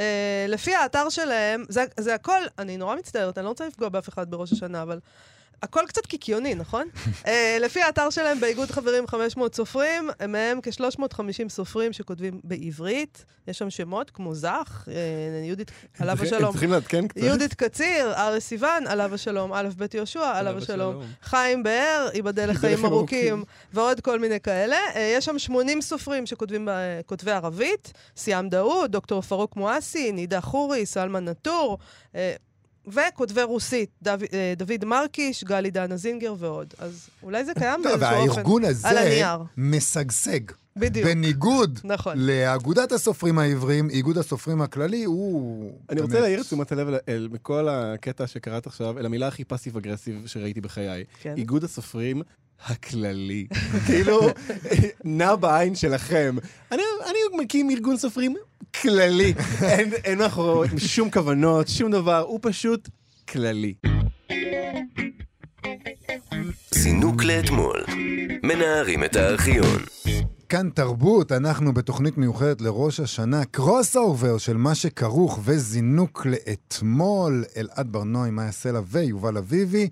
[0.47, 4.31] לפי האתר שלהם, זה, זה הכל, אני נורא מצטערת, אני לא רוצה לפגוע באף אחד
[4.31, 4.99] בראש השנה, אבל...
[5.63, 6.87] הכל קצת קיקיוני, נכון?
[7.23, 7.27] uh,
[7.65, 13.25] לפי האתר שלהם, באיגוד חברים 500 סופרים, מהם כ-350 סופרים שכותבים בעברית.
[13.47, 14.91] יש שם שמות כמו זך, uh,
[15.45, 16.51] יהודית, עליו הם השלום.
[16.51, 17.23] צריכים לעדכן קצת.
[17.23, 22.85] יהודית קציר, אריה סיוון, עליו השלום, א' ב' יהושע, עליו השלום, חיים באר, ייבדל לחיים
[22.85, 23.43] ארוכים,
[23.73, 24.77] ועוד כל מיני כאלה.
[24.95, 30.41] אה, יש שם 80 סופרים שכותבים ב- כותבי ערבית, סיהאם דאוד, דוקטור פארוק מואסי, נידאא
[30.41, 31.77] חורי, סלמן נטור.
[32.15, 32.35] אה,
[32.93, 36.73] וכותבי רוסית, דוד, אה, דוד מרקיש, גלי דנה זינגר ועוד.
[36.79, 38.31] אז אולי זה קיים לא, באיזשהו אופן.
[38.31, 39.23] והארגון הזה.
[39.57, 40.39] משגשג.
[40.77, 41.05] בדיוק.
[41.07, 42.13] בניגוד נכון.
[42.17, 45.71] לאגודת הסופרים העבריים, איגוד הסופרים הכללי הוא...
[45.89, 49.77] אני רוצה להעיר את תשומת הלב אל- מכל הקטע שקראת עכשיו, אל המילה הכי פאסיב
[49.77, 51.03] אגרסיב שראיתי בחיי.
[51.21, 51.33] כן.
[51.37, 52.21] איגוד הסופרים
[52.65, 53.47] הכללי.
[53.85, 54.21] כאילו,
[55.03, 56.35] נע בעין שלכם.
[56.71, 58.35] אני, אני מקים ארגון סופרים
[58.81, 59.33] כללי.
[59.61, 62.89] אין, אין מאחורי שום כוונות, שום דבר, הוא פשוט
[63.29, 63.73] כללי.
[66.73, 67.83] זינוק לאתמול.
[68.43, 69.79] מנערים את הארכיון.
[70.49, 78.31] כאן תרבות, אנחנו בתוכנית מיוחדת לראש השנה, crossover של מה שכרוך וזינוק לאתמול, אלעד בר-נוי,
[78.31, 79.89] מאיה סלע ויובל אביבי.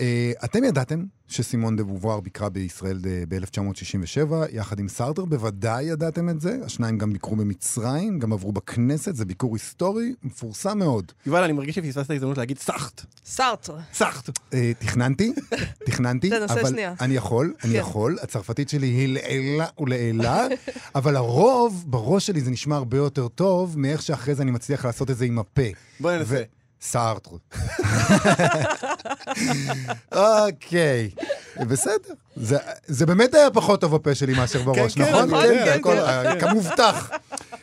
[0.00, 2.98] אה, אתם ידעתם שסימון דה בובואר ביקרה בישראל
[3.28, 6.58] ב-1967, יחד עם סארטר, בוודאי ידעתם את זה.
[6.64, 11.12] השניים גם ביקרו במצרים, גם עברו בכנסת, זה ביקור היסטורי מפורסם מאוד.
[11.26, 13.02] יובל, אני מרגיש שפספסת הזדמנות להגיד סאחט.
[13.24, 13.76] סארטר.
[13.92, 14.30] סאחט.
[14.54, 15.32] אה, תכננתי,
[15.86, 16.74] תכננתי, אבל.
[17.00, 17.78] אני יכול, אני כן.
[17.78, 20.46] יכול, הצרפתית שלי היא לעילה ולעילה,
[20.94, 25.10] אבל הרוב, בראש שלי זה נשמע הרבה יותר טוב מאיך שאחרי זה אני מצליח לעשות
[25.10, 25.62] את זה עם הפה.
[26.00, 26.42] בוא ננסה.
[26.82, 27.36] סארטר.
[30.12, 31.10] אוקיי,
[31.68, 31.94] בסדר.
[32.36, 35.30] זה- זה באמת היה פחות טוב בפה שלי מאשר בראש, כן, נכון?
[35.30, 36.40] כן, כן, הכל- כן.
[36.40, 37.10] כמובטח.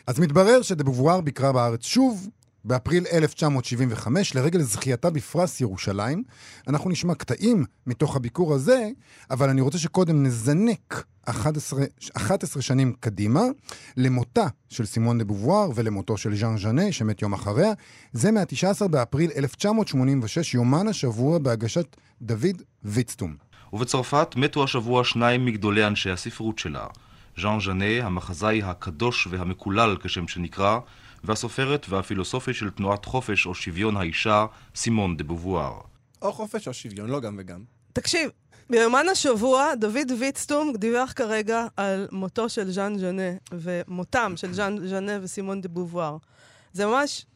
[0.06, 2.28] אז מתברר שדבובואר ביקרה בארץ שוב
[2.64, 6.22] באפריל 1975, לרגל זכייתה בפרס ירושלים.
[6.68, 8.88] אנחנו נשמע קטעים מתוך הביקור הזה,
[9.30, 11.84] אבל אני רוצה שקודם נזנק 11,
[12.16, 13.42] 11 שנים קדימה,
[13.96, 17.72] למותה של סימון דה בובואר ולמותו של ז'אן ז'אנה, שמת יום אחריה.
[18.12, 23.36] זה מה-19 באפריל 1986, יומן השבוע בהגשת דוד ויצטום.
[23.72, 26.86] ובצרפת מתו השבוע שניים מגדולי אנשי הספרות שלה.
[27.40, 30.78] ז'אן ז'אנה, המחזאי הקדוש והמקולל כשם שנקרא,
[31.24, 35.80] והסופרת והפילוסופית של תנועת חופש או שוויון האישה, סימון דה בובואר.
[36.22, 37.64] או חופש או שוויון, לא גם וגם.
[37.92, 38.30] תקשיב,
[38.70, 45.12] ביומן השבוע, דוד ויצטום דיווח כרגע על מותו של ז'אן ז'נה, ומותם של ז'אן ז'נה
[45.22, 46.16] וסימון דה בובואר.
[46.72, 47.26] זה ממש...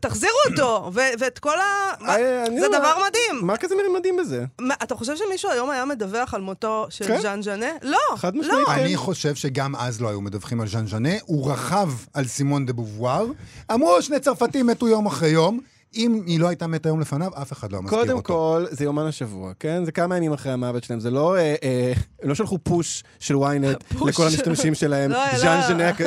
[0.00, 1.92] תחזירו אותו, ו- ואת כל ה...
[2.08, 3.46] אה, זה דבר מדהים.
[3.46, 4.44] מה כזה מדהים בזה?
[4.82, 7.20] אתה חושב שמישהו היום היה מדווח על מותו של כן.
[7.20, 7.66] ז'אן ז'נה?
[7.82, 7.98] לא,
[8.34, 8.64] לא.
[8.66, 8.72] כן.
[8.72, 12.72] אני חושב שגם אז לא היו מדווחים על ז'אן ז'אנה, הוא רכב על סימון דה
[12.72, 13.26] בובואר.
[13.74, 15.60] אמרו, שני צרפתים מתו יום אחרי יום.
[15.96, 18.08] אם היא לא הייתה מתה יום לפניו, אף אחד לא מזכיר אותו.
[18.10, 19.84] קודם כל, זה יומן השבוע, כן?
[19.84, 21.00] זה כמה ימים אחרי המוות שלהם.
[21.00, 21.36] זה לא...
[21.36, 23.96] אה, אה, לא שלחו פוש של ynet.
[24.08, 25.10] לכל המשתמשים שלהם.
[25.10, 25.38] לא, לא.
[25.38, 26.00] ז'אן ז'נק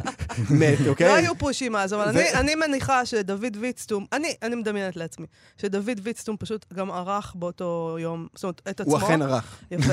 [0.60, 1.08] מת, אוקיי?
[1.08, 5.26] לא היו פושים אז, אבל אני, אני מניחה שדוד ויצטום, אני, אני מדמיינת לעצמי,
[5.60, 8.92] שדוד ויצטום פשוט גם ערך באותו יום, זאת אומרת, את עצמו.
[8.92, 9.58] הוא אכן ערך.
[9.70, 9.92] יפה.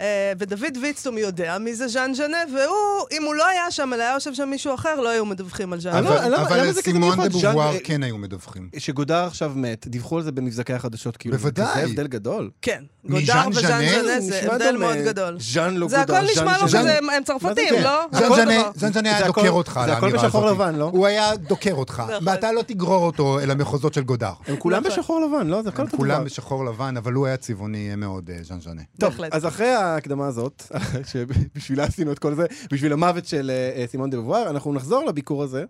[0.00, 2.76] אה, ודוד ויצטום יודע מי זה ז'אן ז'נה, והוא,
[3.18, 5.80] אם הוא לא היה שם, אלא היה יושב שם מישהו אחר, לא היו מדווחים על
[5.80, 6.28] ז'אן אבל- ז'נה.
[6.28, 7.16] למה- אבל למה זה כזה סימון?
[7.20, 8.69] דה בובואר כן היו מדווחים.
[8.78, 11.36] שגודר עכשיו מת, דיווחו על זה במבזקי החדשות, כאילו.
[11.36, 11.74] בוודאי.
[11.74, 12.50] זה הבדל גדול.
[12.62, 14.02] כן, גודר וז'אן ז'נה?
[14.02, 14.76] ז'נה זה הבדל.
[14.76, 15.36] מאוד גדול.
[15.40, 17.80] ז'אן לא זה גודר, הכל נשמע לו ז'אן- כזה, הם זה צרפתים, זה?
[17.80, 18.04] לא?
[18.12, 18.70] ז'אן הכל.
[18.78, 20.34] ז'אן ז'אנה היה זה הכל- דוקר אותך על זה הכל האמירה הזאת.
[20.42, 20.84] בשחור לבן, לא?
[20.92, 22.02] הוא היה דוקר אותך.
[22.24, 24.32] ואתה לא תגרור אותו אל המחוזות של גודר.
[24.46, 24.90] הם כולם נכון.
[24.98, 25.62] בשחור לבן, לא?
[25.62, 26.24] זה הכל הם אותו כולם.
[26.24, 28.82] בשחור לבן, אבל הוא היה צבעוני מאוד, אה, ז'אן ז'אנה.
[29.00, 29.14] טוב.
[29.32, 30.62] אז אחרי ההקדמה הזאת,
[31.10, 35.04] שבשבילה עשינו את כל זה, בשביל המוות של אה, אה, סימון דה בבואר, אנחנו נחזור
[35.04, 35.64] לביקור הזה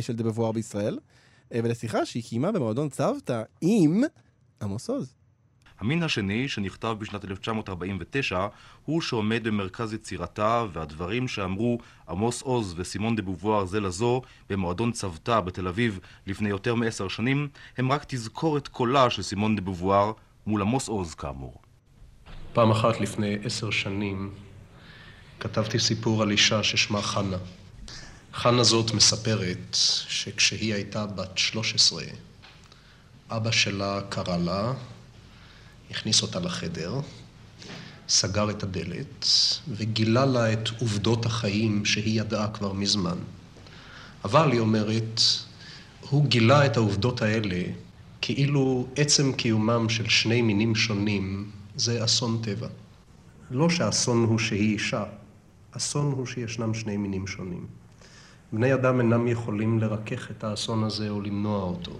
[0.00, 0.98] של דה בבואר בישראל,
[1.54, 4.02] ולשיחה שהיא קיימה במועדון צוותא עם
[4.62, 5.14] עמוס עוז.
[5.82, 8.46] המין השני, שנכתב בשנת 1949,
[8.84, 15.40] הוא שעומד במרכז יצירתה, והדברים שאמרו עמוס עוז וסימון דה בובואר זה לזו במועדון צוותא
[15.40, 20.12] בתל אביב לפני יותר מעשר שנים, הם רק תזכורת קולה של סימון דה בובואר
[20.46, 21.62] מול עמוס עוז כאמור.
[22.52, 24.34] פעם אחת לפני עשר שנים
[25.40, 27.38] כתבתי סיפור על אישה ששמה חנה.
[28.34, 29.76] חנה זאת מספרת
[30.08, 32.02] שכשהיא הייתה בת 13,
[33.30, 34.72] אבא שלה קרא לה,
[35.90, 37.00] הכניס אותה לחדר,
[38.08, 39.26] סגר את הדלת
[39.68, 43.18] וגילה לה את עובדות החיים שהיא ידעה כבר מזמן.
[44.24, 45.20] אבל, היא אומרת,
[46.00, 47.62] הוא גילה את העובדות האלה
[48.20, 52.68] כאילו עצם קיומם של שני מינים שונים זה אסון טבע.
[53.50, 55.04] לא שהאסון הוא שהיא אישה,
[55.72, 57.81] אסון הוא שישנם שני מינים שונים.
[58.52, 61.92] בני אדם אינם יכולים לרכך את האסון הזה או למנוע אותו.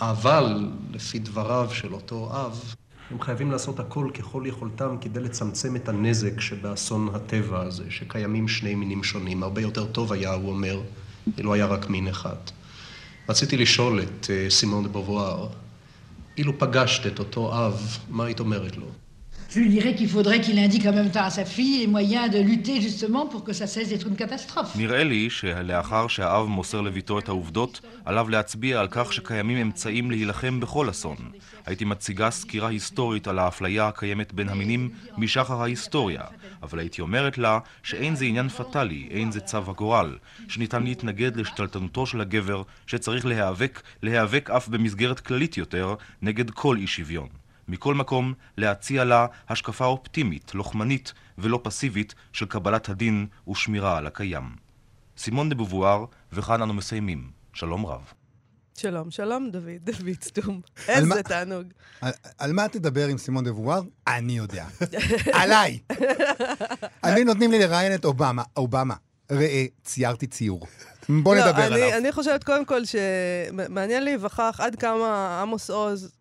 [0.00, 2.74] אבל, לפי דבריו של אותו אב,
[3.10, 8.74] הם חייבים לעשות הכל ככל יכולתם כדי לצמצם את הנזק שבאסון הטבע הזה, שקיימים שני
[8.74, 9.42] מינים שונים.
[9.42, 10.80] הרבה יותר טוב היה, הוא אומר,
[11.38, 12.36] אילו היה רק מין אחד.
[13.28, 15.48] רציתי לשאול את uh, סימון דה בובואר,
[16.38, 18.86] אילו פגשת את אותו אב, מה היית אומרת לו?
[19.52, 22.30] Je lui dirais qu'il faudrait qu'il indique en même temps à sa fille les moyens
[22.30, 24.76] de lutter justement pour que ça cesse d'être une catastrophe.
[24.76, 30.60] נראה לי שלאחר שהאב מוסר לביתו את העובדות, עליו להצביע על כך שקיימים אמצעים להילחם
[30.60, 31.16] בכל אסון.
[31.66, 36.22] הייתי מציגה סקירה היסטורית על האפליה הקיימת בין המינים משחר ההיסטוריה,
[36.62, 40.16] אבל הייתי אומרת לה שאין זה עניין פטאלי, אין זה צו הגורל,
[40.48, 46.86] שניתן להתנגד לשתלטנותו של הגבר, שצריך להיאבק, להיאבק אף במסגרת כללית יותר, נגד כל אי
[46.86, 47.39] שוויון.
[47.70, 54.44] מכל מקום, להציע לה השקפה אופטימית, לוחמנית ולא פסיבית של קבלת הדין ושמירה על הקיים.
[55.18, 57.30] סימון דה בובואר, וכאן אנו מסיימים.
[57.52, 58.00] שלום רב.
[58.76, 60.60] שלום, שלום, דוד, דוד סטום.
[60.88, 61.66] איזה תענוג.
[62.00, 63.82] על, על מה תדבר עם סימון דה וואר?
[64.06, 64.66] אני יודע.
[65.42, 65.78] עליי.
[67.04, 68.42] אני נותנים לי לראיין את אובמה.
[68.56, 68.94] אובמה,
[69.30, 70.66] ראה, ציירתי ציור.
[71.08, 71.98] בוא לא, נדבר אני, עליו.
[71.98, 76.12] אני חושבת קודם כל שמעניין להיווכח עד כמה עמוס עוז,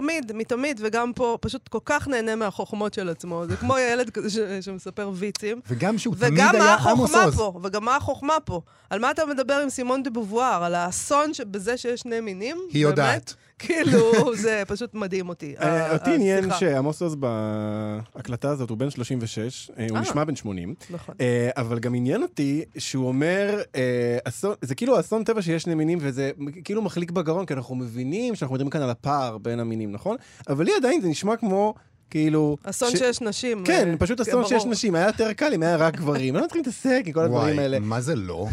[0.00, 3.44] תמיד, מתמיד, וגם פה, פשוט כל כך נהנה מהחוכמות של עצמו.
[3.48, 5.60] זה כמו ילד כזה ש- שמספר ויצים.
[5.68, 7.34] וגם שהוא תמיד וגם מה היה עמוס עוז.
[7.36, 8.60] פה, וגם מה החוכמה פה.
[8.90, 10.64] על מה אתה מדבר עם סימון דה בובואר?
[10.64, 12.56] על האסון שבזה שיש שני מינים?
[12.56, 12.98] היא באמת?
[12.98, 13.34] יודעת.
[13.58, 15.54] כאילו, זה פשוט מדהים אותי.
[15.60, 16.58] אה, ה- אותי עניין השיחה.
[16.58, 20.02] שעמוס עוז בהקלטה הזאת הוא בן 36, אה, הוא אה.
[20.02, 20.74] נשמע בן 80.
[20.90, 21.14] נכון.
[21.20, 24.18] אה, אבל גם עניין אותי שהוא אומר, אה,
[24.62, 26.30] זה כאילו אסון טבע שיש שני מינים, וזה
[26.64, 30.16] כאילו מחליק בגרון, כי אנחנו מבינים שאנחנו מדברים כאן על הפער בין המינים, נכון?
[30.48, 31.74] אבל לי עדיין זה נשמע כמו...
[32.10, 32.56] כאילו...
[32.64, 33.64] אסון ש- שיש נשים.
[33.64, 34.70] כן, אה, פשוט כן, אסון שיש ברור.
[34.72, 36.34] נשים, היה יותר קל אם היה רק גברים.
[36.36, 37.76] לא צריכים להתעסק עם כל הדברים האלה.
[37.76, 38.46] וואי, מה זה לא?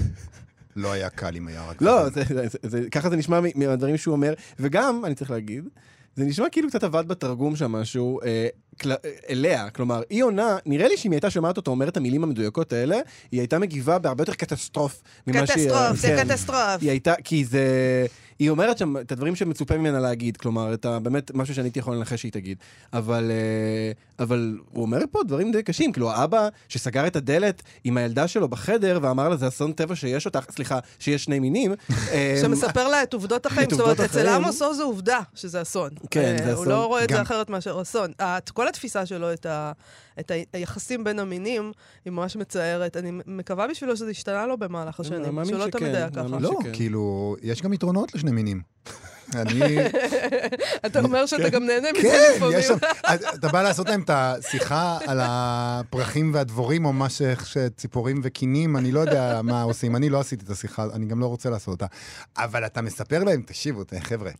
[0.75, 1.81] לא היה קל אם היה רק...
[1.81, 5.31] לא, זה, זה, זה, זה, ככה זה נשמע מ- מהדברים שהוא אומר, וגם, אני צריך
[5.31, 5.63] להגיד,
[6.15, 8.47] זה נשמע כאילו קצת עבד בתרגום שם משהו אה,
[8.81, 8.95] כל, אה,
[9.29, 12.73] אליה, כלומר, היא עונה, נראה לי שאם היא הייתה שומעת אותו אומר את המילים המדויקות
[12.73, 12.99] האלה,
[13.31, 15.69] היא הייתה מגיבה בהרבה יותר קטסטרוף ממה שהיא...
[15.69, 16.23] קטסטרוף, זה כן.
[16.27, 16.81] קטסטרוף.
[16.81, 17.65] היא הייתה, כי זה...
[18.43, 21.79] היא אומרת שם את הדברים שמצופה ממנה להגיד, כלומר, את ה, באמת משהו שאני הייתי
[21.79, 22.58] יכול לנחש שהיא תגיד.
[22.93, 23.91] אבל, אה,
[24.25, 28.47] אבל הוא אומר פה דברים די קשים, כאילו האבא שסגר את הדלת עם הילדה שלו
[28.47, 31.73] בחדר ואמר לה, זה אסון טבע שיש אותך, סליחה, שיש שני מינים.
[32.12, 33.67] אה, שמספר לה את עובדות החיים.
[33.67, 34.27] את זאת אומרת, אצל.
[34.27, 35.89] עמוס עוז זה עובדה שזה אסון.
[36.12, 36.67] כן, אה, זה הוא אסון.
[36.67, 38.12] לא רואה את זה אחרת מאשר אסון.
[38.53, 39.71] כל התפיסה שלו, את ה-
[40.19, 41.71] את היחסים בין המינים,
[42.06, 42.97] היא ממש מצערת.
[42.97, 45.45] אני מקווה בשבילו שזה השתנה לו במהלך השנים.
[45.45, 46.38] שלא שכן, תמיד היה ככה.
[46.39, 46.60] לא.
[46.73, 48.61] כאילו, יש גם יתרונות לשני מינים.
[49.35, 49.77] אני...
[50.85, 52.59] אתה אומר שאתה גם נהנה מזה כן, לפעמים.
[52.59, 52.77] יש שם...
[53.35, 58.91] אתה בא לעשות להם את השיחה על הפרחים והדבורים, או מה ש- שציפורים וקינים, אני
[58.91, 59.95] לא יודע מה עושים.
[59.95, 61.85] אני לא עשיתי את השיחה, אני גם לא רוצה לעשות אותה.
[62.37, 64.31] אבל אתה מספר להם, תקשיבו, חבר'ה,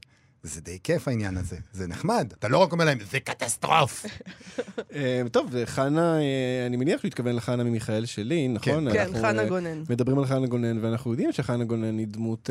[0.44, 2.34] זה די כיף העניין הזה, זה נחמד.
[2.40, 4.06] אתה לא רק אומר להם, זה קטסטרוף.
[4.96, 8.94] אה, טוב, חנה, אה, אני מניח שהוא התכוון לחנה ממיכאל שלי, נכון?
[8.94, 9.84] כן, אנחנו, חנה אה, גונן.
[9.90, 12.50] מדברים על חנה גונן, ואנחנו יודעים שחנה גונן היא דמות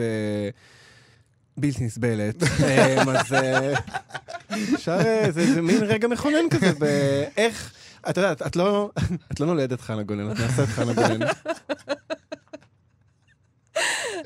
[1.56, 2.42] בלתי נסבלת.
[2.64, 3.74] אה, אז אה,
[4.74, 7.72] אפשר, אה, זה זה מין רגע מכונן כזה, באיך...
[8.10, 8.90] את יודעת, את לא,
[9.32, 11.26] את לא נולדת חנה גונן, את נעשית חנה גונן.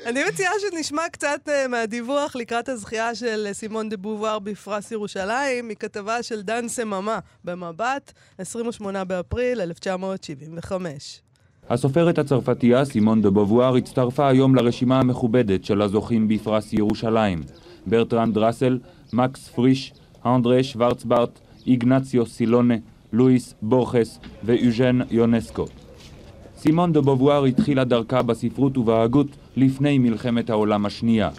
[0.05, 6.41] אני מציעה שנשמע קצת מהדיווח לקראת הזכייה של סימון דה בובואר בפרס ירושלים, מכתבה של
[6.41, 11.21] דן סממה במבט, 28 באפריל 1975.
[11.69, 17.43] הסופרת הצרפתייה סימון דה בובואר הצטרפה היום לרשימה המכובדת של הזוכים בפרס ירושלים.
[17.87, 18.79] ברטרנד ראסל,
[19.13, 19.93] מקס פריש,
[20.25, 22.73] אנדרה שוורץ-בארט, איגנציו סילונה,
[23.13, 25.65] לואיס בורחס ואז'ן יונסקו.
[26.57, 29.27] סימון דה בובואר התחילה דרכה בספרות ובהגות
[29.57, 31.29] לפני מלחמת העולם השנייה.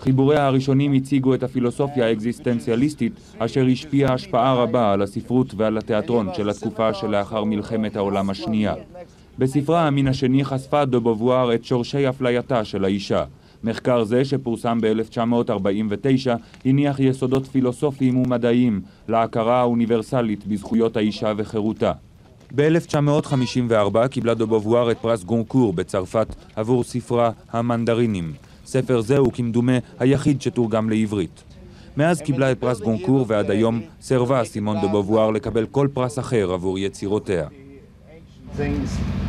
[0.00, 6.50] חיבוריה הראשונים הציגו את הפילוסופיה האקזיסטנציאליסטית אשר השפיעה השפעה רבה על הספרות ועל התיאטרון של
[6.50, 8.74] התקופה שלאחר מלחמת העולם השנייה.
[9.38, 13.24] בספרה המין השני חשפה דה בובואר את שורשי אפלייתה של האישה.
[13.64, 16.30] מחקר זה, שפורסם ב-1949,
[16.64, 21.92] הניח יסודות פילוסופיים ומדעיים להכרה האוניברסלית בזכויות האישה וחירותה.
[22.54, 28.32] ב-1954 קיבלה דה בובואר את פרס גונקור בצרפת עבור ספרה "המנדרינים".
[28.66, 31.44] ספר זה הוא כמדומה היחיד שתורגם לעברית.
[31.96, 36.52] מאז קיבלה את פרס גונקור ועד היום סירבה סימון דה בובואר לקבל כל פרס אחר
[36.52, 37.46] עבור יצירותיה.
[38.56, 39.27] things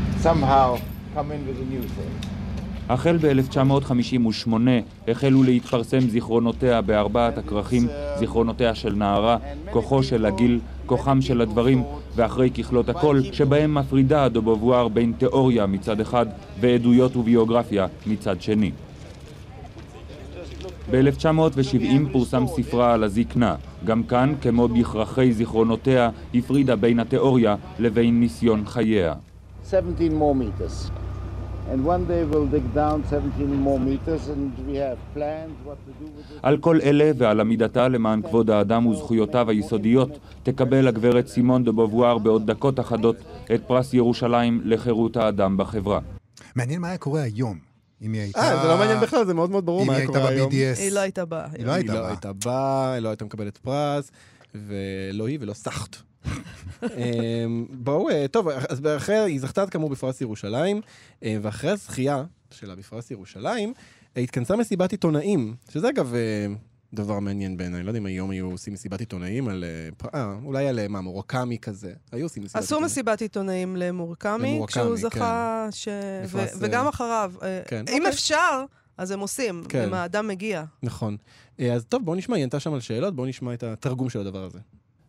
[2.89, 4.53] החל ב-1958
[5.07, 9.37] החלו להתפרסם זיכרונותיה בארבעת הכרכים, זיכרונותיה של נערה,
[9.71, 11.83] כוחו של הגיל, כוחם של הדברים,
[12.15, 16.25] ואחרי ככלות הכל, שבהם מפרידה דה בובואר בין תיאוריה מצד אחד
[16.59, 18.71] ועדויות וביוגרפיה מצד שני.
[20.91, 23.55] ב-1970 פורסם ספרה על הזקנה.
[23.85, 29.13] גם כאן, כמו בכרכי זיכרונותיה, הפרידה בין התיאוריה לבין ניסיון חייה.
[29.71, 30.91] 17 more meters.
[31.71, 35.91] And one day we'll dig down 17 more meters, and we have plans what to
[36.01, 36.39] do with it.
[36.43, 42.17] על כל אלה ועל עמידתה למען כבוד האדם וזכויותיו היסודיות תקבל הגברת סימון דה בובואר
[42.17, 43.15] בעוד דקות אחדות
[43.55, 45.99] את פרס ירושלים לחירות האדם בחברה.
[46.55, 47.57] מעניין מה היה קורה היום.
[48.01, 48.39] אם היא הייתה...
[48.39, 50.49] אה, זה לא מעניין בכלל, זה מאוד מאוד ברור אם מה היה קורה היום.
[50.49, 50.79] ב-BDS.
[50.79, 51.47] היא לא הייתה באה.
[51.53, 52.09] היא לא הייתה היא לא באה.
[52.11, 54.11] הייתה באה, היא לא הייתה מקבלת פרס,
[54.55, 56.08] ולא היא ולא סאחט.
[56.83, 60.81] אמ, בואו, אה, טוב, אז אחרי, היא זכתה כאמור בפרס ירושלים,
[61.23, 63.73] אה, ואחרי הזכייה שלה בפרס ירושלים,
[64.17, 66.13] אה, התכנסה מסיבת עיתונאים, שזה אגב
[66.93, 69.63] דבר מעניין בעיניי, לא יודע אם היום היו עושים מסיבת עיתונאים על...
[69.63, 74.61] אה, פ- אה, אולי על מה, מורקמי כזה, היו עושים מסיבת עשו מסיבת עיתונאים למורקמי,
[74.67, 75.87] כשהוא זכה, ש...
[76.27, 77.33] ו- וגם אחריו.
[77.67, 77.85] כן.
[77.89, 78.09] אם אוקיי.
[78.09, 78.63] אפשר,
[78.97, 79.83] אז הם עושים, כן.
[79.83, 80.63] אם האדם מגיע.
[80.83, 81.17] נכון.
[81.73, 84.43] אז טוב, בואו נשמע, היא ענתה שם על שאלות, בואו נשמע את התרגום של הדבר
[84.43, 84.59] הזה.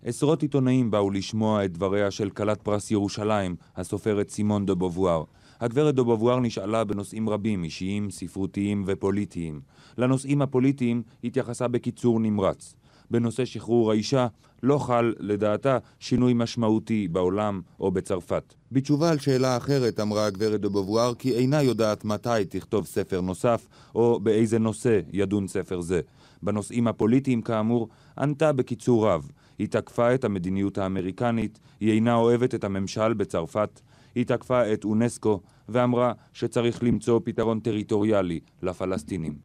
[0.04, 5.24] עשרות עיתונאים באו לשמוע את דבריה של כלת פרס ירושלים, הסופרת סימון דה בובואר.
[5.60, 9.60] הגברת דה בובואר נשאלה בנושאים רבים, אישיים, ספרותיים ופוליטיים.
[9.98, 12.74] לנושאים הפוליטיים התייחסה בקיצור נמרץ.
[13.10, 14.26] בנושא שחרור האישה
[14.62, 18.54] לא חל, לדעתה, שינוי משמעותי בעולם או בצרפת.
[18.72, 23.68] בתשובה על שאלה אחרת אמרה הגברת דה בובואר כי אינה יודעת מתי תכתוב ספר נוסף,
[23.94, 26.00] או באיזה נושא ידון ספר זה.
[26.42, 29.30] בנושאים הפוליטיים, כאמור, ענתה בקיצור רב.
[29.60, 33.80] היא תקפה את המדיניות האמריקנית, היא אינה אוהבת את הממשל בצרפת,
[34.14, 39.38] היא תקפה את אונסקו, ואמרה שצריך למצוא פתרון טריטוריאלי לפלסטינים.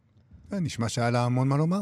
[0.52, 1.80] אה, נשמע שהיה לה המון מה לומר.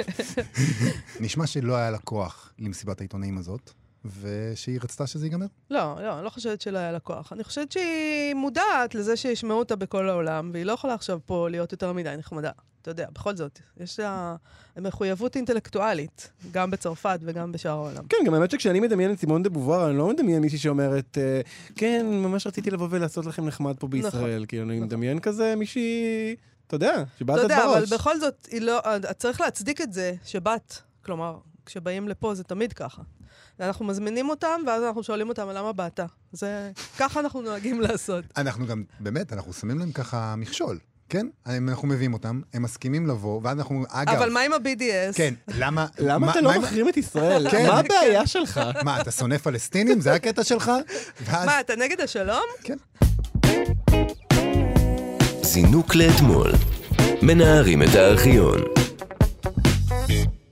[1.20, 3.72] נשמע שלא היה לה כוח למסיבת העיתונאים הזאת,
[4.20, 5.46] ושהיא רצתה שזה ייגמר.
[5.70, 7.32] לא, לא, אני לא חושבת שלא היה לה כוח.
[7.32, 11.72] אני חושבת שהיא מודעת לזה שישמעו אותה בכל העולם, והיא לא יכולה עכשיו פה להיות
[11.72, 12.50] יותר מדי נחמדה.
[12.82, 14.36] אתה יודע, בכל זאת, יש לה
[14.76, 18.06] מחויבות אינטלקטואלית, גם בצרפת וגם בשאר העולם.
[18.08, 21.40] כן, גם האמת שכשאני מדמיין את סימון דה בובואר, אני לא מדמיין מישהי שאומרת, אה,
[21.76, 24.44] כן, ממש רציתי לבוא ולעשות לכם נחמד פה בישראל.
[24.48, 27.92] כאילו, אני מדמיין כזה מישהי, אתה יודע, שבאת אתה את יודע, אבל בראש.
[27.92, 28.80] בכל זאת, היא לא,
[29.18, 30.74] צריך להצדיק את זה שבאת.
[31.04, 33.02] כלומר, כשבאים לפה זה תמיד ככה.
[33.60, 36.00] אנחנו מזמינים אותם, ואז אנחנו שואלים אותם, למה באת?
[36.32, 36.70] זה...
[36.98, 38.24] ככה אנחנו נוהגים לעשות.
[38.36, 41.26] אנחנו גם, באמת, אנחנו שמים להם ככה מכשול, כן?
[41.46, 44.14] אנחנו מביאים אותם, הם מסכימים לבוא, ואז אנחנו, אגב...
[44.14, 45.14] אבל מה עם ה-BDS?
[45.16, 45.86] כן, למה...
[45.98, 47.50] למה מה- אתה לא מחרים את ישראל?
[47.50, 47.66] כן.
[47.66, 48.60] מה הבעיה שלך?
[48.84, 50.00] מה, אתה שונא פלסטינים?
[50.00, 50.72] זה הקטע שלך?
[51.30, 52.44] מה, אתה נגד השלום?
[52.62, 52.76] כן.
[55.42, 56.52] זינוק לאתמול.
[57.22, 58.58] מנערים את הארכיון.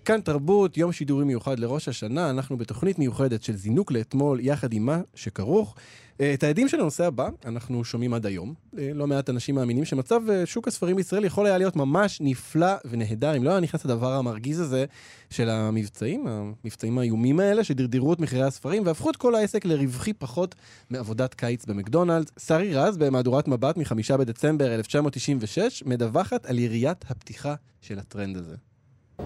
[0.05, 4.87] כאן תרבות, יום שידורי מיוחד לראש השנה, אנחנו בתוכנית מיוחדת של זינוק לאתמול, יחד עם
[4.87, 5.75] מה שכרוך.
[6.21, 8.55] אה, את העדים של הנושא הבא אנחנו שומעים עד היום.
[8.79, 12.75] אה, לא מעט אנשים מאמינים שמצב אה, שוק הספרים בישראל יכול היה להיות ממש נפלא
[12.85, 14.85] ונהדר, אם לא היה נכנס הדבר המרגיז הזה
[15.31, 20.55] של המבצעים, המבצעים האיומים האלה, שדרדרו את מחירי הספרים והפכו את כל העסק לרווחי פחות
[20.91, 22.31] מעבודת קיץ במקדונלדס.
[22.47, 28.74] שרי רז, במהדורת מבט מחמישה בדצמבר 1996, מדווחת על יריית הפתיחה של הטרנד הזה.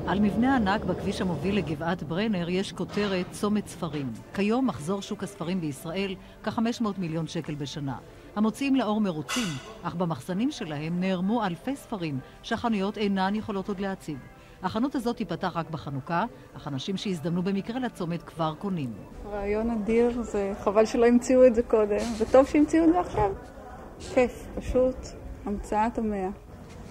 [0.07, 4.13] על מבנה ענק בכביש המוביל לגבעת ברנר יש כותרת צומת ספרים.
[4.35, 7.97] כיום מחזור שוק הספרים בישראל כ-500 מיליון שקל בשנה.
[8.37, 9.49] המוציאים לאור מרוצים,
[9.83, 14.17] אך במחסנים שלהם נערמו אלפי ספרים שהחנויות אינן יכולות עוד להציג.
[14.63, 16.25] החנות הזאת תיפתח רק בחנוכה,
[16.57, 18.93] אך אנשים שהזדמנו במקרה לצומת כבר קונים.
[19.31, 23.31] רעיון אדיר, זה חבל שלא המציאו את זה קודם, וטוב שהמציאו את זה עכשיו.
[24.15, 24.97] כיף, פשוט
[25.47, 26.29] המצאת המאה.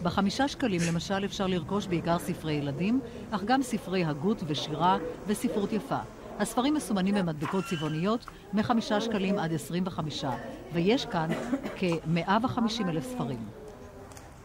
[0.04, 3.00] בחמישה שקלים למשל אפשר לרכוש בעיקר ספרי ילדים,
[3.32, 5.98] אך גם ספרי הגות ושירה וספרות יפה.
[6.40, 10.32] הספרים מסומנים במדבקות צבעוניות מחמישה שקלים עד עשרים וחמישה,
[10.74, 11.30] ויש כאן
[11.76, 13.40] כ-150 אלף ספרים.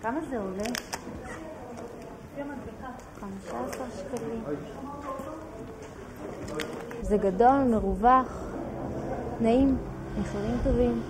[0.02, 0.64] כמה זה עולה?
[3.20, 4.42] 15 שקלים.
[7.02, 8.26] זה גדול, מרווח,
[9.40, 9.76] נעים,
[10.20, 11.02] מחירים טובים.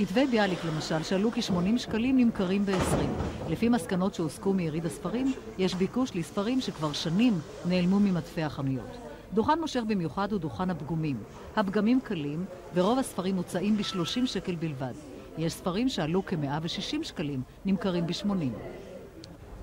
[0.00, 3.50] כתבי ביאליק למשל, שעלו כ-80 שקלים, נמכרים ב-20.
[3.50, 7.34] לפי מסקנות שהוסקו מיריד הספרים, יש ביקוש לספרים שכבר שנים
[7.68, 8.96] נעלמו ממדפי החנויות.
[9.34, 11.16] דוכן מושך במיוחד הוא דוכן הפגומים.
[11.56, 14.92] הפגמים קלים, ורוב הספרים מוצאים ב-30 שקל בלבד.
[15.38, 18.28] יש ספרים שעלו כ-160 שקלים, נמכרים ב-80.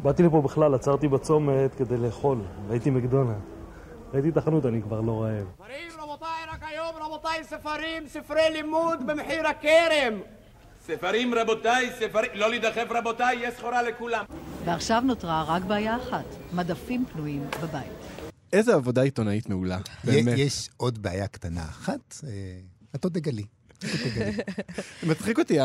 [0.03, 2.37] באתי לפה בכלל, עצרתי בצומת כדי לאכול,
[2.69, 3.35] ראיתי מקדונלד.
[4.13, 5.45] ראיתי את החנות, אני כבר לא רעב.
[7.17, 10.19] רבותיי, ספרים, ספרי לימוד במחיר הכרם.
[10.87, 14.25] ספרים, רבותיי, ספרים, לא להידחף, רבותיי, יש סחורה לכולם.
[14.65, 17.91] ועכשיו נותרה רק בעיה אחת, מדפים פנויים בבית.
[18.53, 20.37] איזה עבודה עיתונאית מעולה, באמת.
[20.37, 22.29] יש עוד בעיה קטנה אחת, אה,
[22.95, 23.45] את עוד תגלי.
[25.09, 25.57] מצחיק אותי,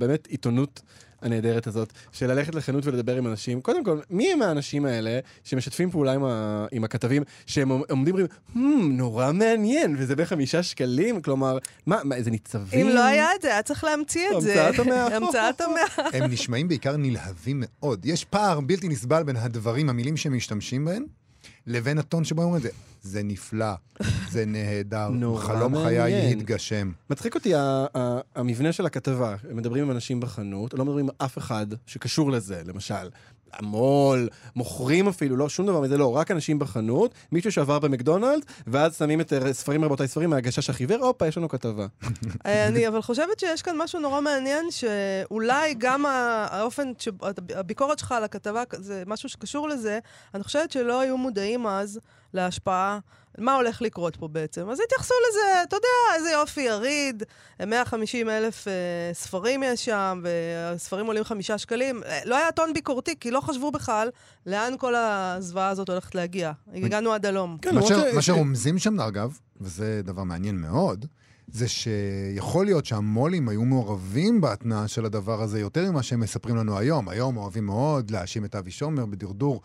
[0.00, 0.82] באמת, עיתונות
[1.22, 3.60] הנהדרת הזאת, של ללכת לחנות ולדבר עם אנשים.
[3.60, 8.26] קודם כל, מי הם האנשים האלה שמשתפים פעולה עם, ה- עם הכתבים, שהם עומדים ואומרים,
[8.54, 11.22] "Hmm, נורא מעניין, וזה בחמישה שקלים?
[11.22, 12.86] כלומר, מה, מה, איזה ניצבים?
[12.86, 14.66] אם לא היה את זה, היה צריך להמציא את זה.
[14.66, 15.16] המצאת המאה.
[15.16, 16.08] המצאת המאה.
[16.12, 18.06] הם נשמעים בעיקר נלהבים מאוד.
[18.06, 21.04] יש פער בלתי נסבל בין הדברים, המילים שהם משתמשים בהם,
[21.66, 22.70] לבין הטון שבו אומרים את זה.
[23.02, 23.72] זה נפלא,
[24.30, 26.32] זה נהדר, חלום חיי.
[26.32, 26.92] התגשם.
[27.10, 27.52] מצחיק אותי
[28.34, 29.36] המבנה של הכתבה.
[29.50, 33.08] הם מדברים עם אנשים בחנות, לא מדברים עם אף אחד שקשור לזה, למשל.
[33.52, 38.96] המו"ל, מוכרים אפילו, לא, שום דבר מזה, לא, רק אנשים בחנות, מישהו שעבר במקדונלדס, ואז
[38.98, 41.86] שמים את אה, ספרים רבותיי ספרים מהגשש החיוור, הופה, יש לנו כתבה.
[42.46, 46.92] אה, אני אבל חושבת שיש כאן משהו נורא מעניין, שאולי גם האופן,
[47.54, 49.98] הביקורת שלך על הכתבה, זה משהו שקשור לזה,
[50.34, 52.00] אני חושבת שלא היו מודעים אז
[52.34, 52.98] להשפעה.
[53.40, 54.70] מה הולך לקרות פה בעצם?
[54.70, 55.88] אז התייחסו לזה, אתה יודע,
[56.18, 57.22] איזה יופי, יריד,
[57.66, 58.72] 150 אלף אה,
[59.12, 62.02] ספרים יש שם, והספרים עולים חמישה שקלים.
[62.06, 64.08] אה, לא היה טון ביקורתי, כי לא חשבו בכלל
[64.46, 66.52] לאן כל הזוועה הזאת הולכת להגיע.
[66.74, 67.56] הגענו עד הלום.
[67.72, 71.06] מה ש- מה שרומזים שם, אגב, וזה דבר מעניין מאוד,
[71.52, 76.78] זה שיכול להיות שהמו"לים היו מעורבים בהתנעה של הדבר הזה יותר ממה שהם מספרים לנו
[76.78, 77.08] היום.
[77.08, 79.60] היום אוהבים מאוד להאשים את אבי שומר בדרדור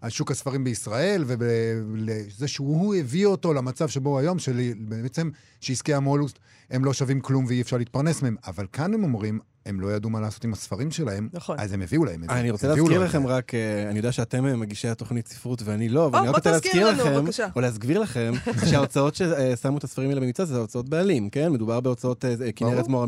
[0.00, 5.30] על שוק הספרים בישראל, ובזה שהוא הביא אותו למצב שבו היום, שבעצם
[5.60, 6.24] שעסקי המו"ל
[6.70, 8.36] הם לא שווים כלום ואי אפשר להתפרנס מהם.
[8.46, 11.56] אבל כאן הם אומרים, הם לא ידעו מה לעשות עם הספרים שלהם, נכון.
[11.60, 12.34] אז הם הביאו להם את זה.
[12.40, 13.28] אני רוצה להזכיר לכם זה.
[13.28, 16.50] רק, אה, אני יודע שאתם אה, מגישי התוכנית ספרות ואני לא, ואני או, רק רוצה
[16.50, 17.46] להזכיר לנו, לכם, בבקשה.
[17.56, 18.32] או להסביר לכם,
[18.70, 21.52] שההוצאות ששמו את הספרים האלה במבצע זה ההוצאות בעלים, כן?
[21.52, 22.88] מדובר בהוצאות אה, כנרת.
[22.88, 23.06] מור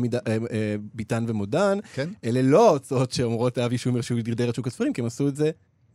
[0.93, 1.79] ביטן ומודן.
[1.93, 2.09] כן.
[2.23, 5.35] אלה לא ההוצאות שאומרות לאבי שומר שהוא דרדר את שוק הספרים, כי הם עשו את
[5.35, 5.51] זה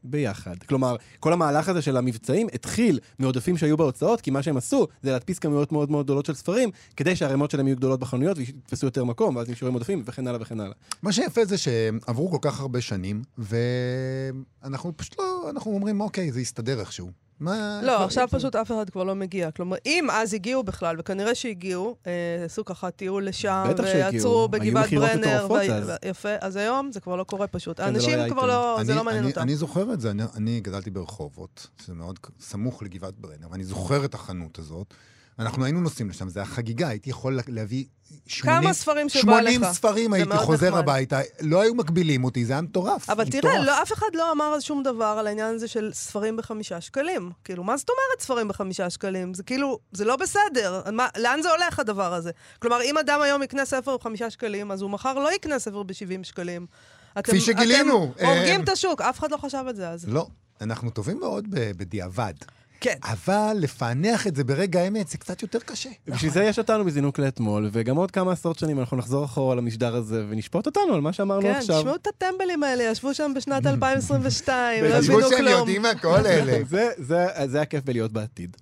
[0.07, 0.57] ביחד.
[0.69, 5.13] כלומר, כל המהלך הזה של המבצעים התחיל מעודפים שהיו בהוצאות, כי מה שהם עשו זה
[5.13, 9.05] להדפיס כמויות מאוד מאוד גדולות של ספרים, כדי שהערימות שלהם יהיו גדולות בחנויות ויתפסו יותר
[9.05, 10.75] מקום, ואז נשארו עם עודפים, וכן הלאה וכן הלאה.
[11.03, 16.41] מה שיפה זה שעברו כל כך הרבה שנים, ואנחנו פשוט לא, אנחנו אומרים, אוקיי, זה
[16.41, 17.26] יסתדר איכשהו.
[17.41, 17.81] מה...
[17.83, 19.51] לא, עכשיו פשוט אף אחד כבר לא מגיע.
[19.51, 22.13] כלומר, אם אז הגיעו בכלל, וכנראה שהגיעו, אה,
[22.45, 23.65] עשו ככה טיול לשם.
[23.79, 25.93] ועצרו בגבעת ברנר, ו- אז.
[26.05, 27.77] יפה, אז היום זה כבר לא קורה פשוט.
[27.81, 28.47] כן, זה לא האנשים היה כבר.
[28.47, 29.41] לא, זה לא מעניין אני- אותם.
[29.41, 34.05] אני זוכר את זה, אני, אני גדלתי ברחובות, שזה מאוד סמוך לגבעת ברנר, ואני זוכר
[34.05, 34.95] את החנות הזאת.
[35.39, 37.85] אנחנו היינו נוסעים לשם, זה היה חגיגה, הייתי יכול להביא
[38.27, 38.61] 80...
[38.63, 39.73] כמה ספרים שבא 80 לך.
[39.73, 40.79] ספרים הייתי חוזר נחמד.
[40.79, 43.11] הביתה, לא היו מגבילים אותי, זה היה מטורף.
[43.11, 43.43] אבל מטורף.
[43.43, 46.81] תראה, לא, אף אחד לא אמר אז שום דבר על העניין הזה של ספרים בחמישה
[46.81, 47.31] שקלים.
[47.45, 49.35] כאילו, מה זאת אומרת ספרים בחמישה שקלים?
[49.35, 50.83] זה כאילו, זה לא בסדר.
[50.93, 52.31] מה, לאן זה הולך הדבר הזה?
[52.59, 55.95] כלומר, אם אדם היום יקנה ספר בחמישה שקלים, אז הוא מחר לא יקנה ספר ב-70
[56.25, 56.67] שקלים.
[57.13, 60.09] אתם- כפי שגילינו, אתם הורגים אה, את השוק, אף אחד לא חשב את זה אז.
[60.09, 60.27] לא,
[60.61, 62.35] אנחנו טובים מאוד בדיעבד.
[62.81, 62.95] כן.
[63.05, 65.89] אבל לפענח את זה ברגע האמת זה קצת יותר קשה.
[66.07, 69.95] בשביל זה יש אותנו בזינוק לאתמול, וגם עוד כמה עשרות שנים אנחנו נחזור אחורה למשדר
[69.97, 71.79] הזה ונשפוט אותנו על מה שאמרנו כן, עכשיו.
[71.79, 75.53] תשמעו את הטמבלים האלה, ישבו שם בשנת 2022, לא וחשבו הבינו שהם כלום.
[75.59, 76.59] יודעים הכל אלה.
[76.69, 78.57] זה- זה זה הכיף בלהיות בעתיד.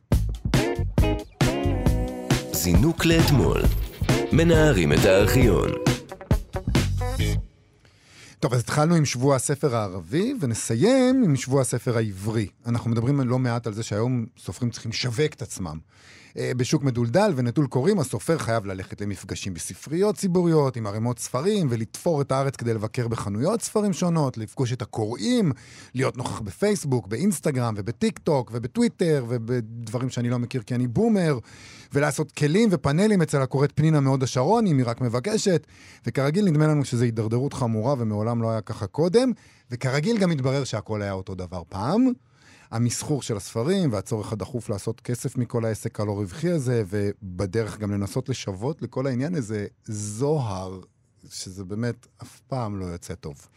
[2.53, 3.63] זינוק לאתמול.
[4.33, 5.71] מנערים את הארכיון.
[8.45, 12.47] טוב, אז התחלנו עם שבוע הספר הערבי, ונסיים עם שבוע הספר העברי.
[12.67, 15.79] אנחנו מדברים לא מעט על זה שהיום סופרים צריכים לשווק את עצמם.
[16.39, 22.21] אה, בשוק מדולדל ונטול קוראים, הסופר חייב ללכת למפגשים בספריות ציבוריות, עם ערימות ספרים, ולתפור
[22.21, 25.53] את הארץ כדי לבקר בחנויות ספרים שונות, לפגוש את הקוראים,
[25.95, 31.39] להיות נוכח בפייסבוק, באינסטגרם ובטיק טוק ובטוויטר ובדברים שאני לא מכיר כי אני בומר,
[31.93, 35.67] ולעשות כלים ופאנלים אצל הקוראת פנינה מהוד השרון, אם היא רק מבקשת.
[36.07, 39.33] וכרגיל נדמה לנו שזו הידרדרות חמורה ומעולם לא היה ככה קודם,
[39.71, 42.13] וכרגיל גם התברר שהכל היה אותו דבר פעם.
[42.71, 48.29] המסחור של הספרים והצורך הדחוף לעשות כסף מכל העסק הלא רווחי הזה, ובדרך גם לנסות
[48.29, 50.81] לשוות לכל העניין הזה זוהר,
[51.31, 53.49] שזה באמת אף פעם לא יוצא טוב.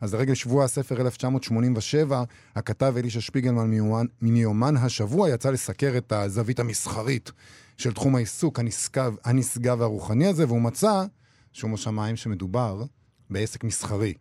[0.00, 2.22] אז לרגל שבוע הספר 1987,
[2.56, 7.32] הכתב אלישע שפיגלמן מיומן, מיומן השבוע יצא לסקר את הזווית המסחרית
[7.76, 11.04] של תחום העיסוק הנשגב, הנשגב והרוחני הזה, והוא מצא,
[11.52, 12.82] שומו שמיים, שמדובר
[13.30, 14.14] בעסק מסחרי.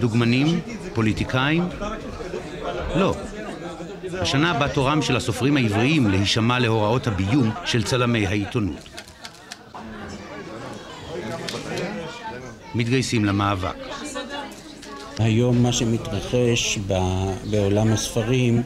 [0.00, 0.60] דוגמנים?
[0.94, 1.62] פוליטיקאים?
[2.96, 3.14] לא.
[4.20, 8.88] השנה בא תורם של הסופרים העבריים להישמע להוראות הביום של צלמי העיתונות.
[12.74, 13.76] מתגייסים למאבק.
[15.18, 16.78] היום מה שמתרחש
[17.50, 18.62] בעולם הספרים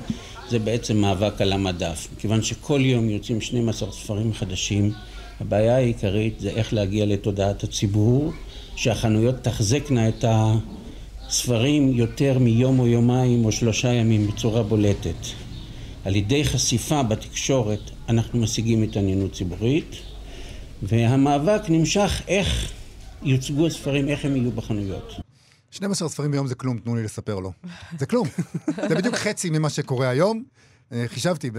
[0.48, 2.08] זה בעצם מאבק על המדף.
[2.16, 4.92] מכיוון שכל יום יוצאים 12 ספרים חדשים,
[5.40, 8.32] הבעיה העיקרית זה איך להגיע לתודעת הציבור,
[8.76, 10.24] שהחנויות תחזקנה את
[11.28, 15.26] הספרים יותר מיום או יומיים או שלושה ימים בצורה בולטת.
[16.04, 19.96] על ידי חשיפה בתקשורת אנחנו משיגים התעניינות ציבורית,
[20.82, 22.72] והמאבק נמשך איך
[23.22, 25.12] יוצגו הספרים, איך הם יהיו בחנויות.
[25.70, 27.52] 12 ספרים ביום זה כלום, תנו לי לספר לו.
[27.98, 28.28] זה כלום.
[28.88, 30.44] זה בדיוק חצי ממה שקורה היום.
[30.92, 31.50] אה, חישבתי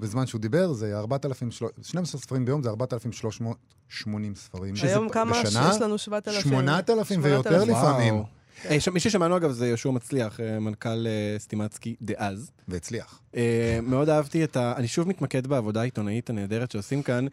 [0.00, 1.50] בזמן שהוא דיבר, זה 4,000,
[1.82, 4.74] 12 ספרים ביום זה 4,380 ספרים.
[4.82, 5.42] היום כמה?
[5.42, 6.42] בשנה, יש לנו 7,000.
[6.42, 7.68] 8,000 ויותר 8,000.
[7.68, 8.35] לפעמים.
[8.64, 8.74] וואו.
[8.74, 12.50] אה, ש- מי ששמענו אגב זה יהושע מצליח, אה, מנכ"ל אה, סטימצקי דאז.
[12.68, 13.20] והצליח.
[13.82, 14.72] מאוד אהבתי את ה...
[14.76, 17.26] אני שוב מתמקד בעבודה העיתונאית הנהדרת שעושים כאן,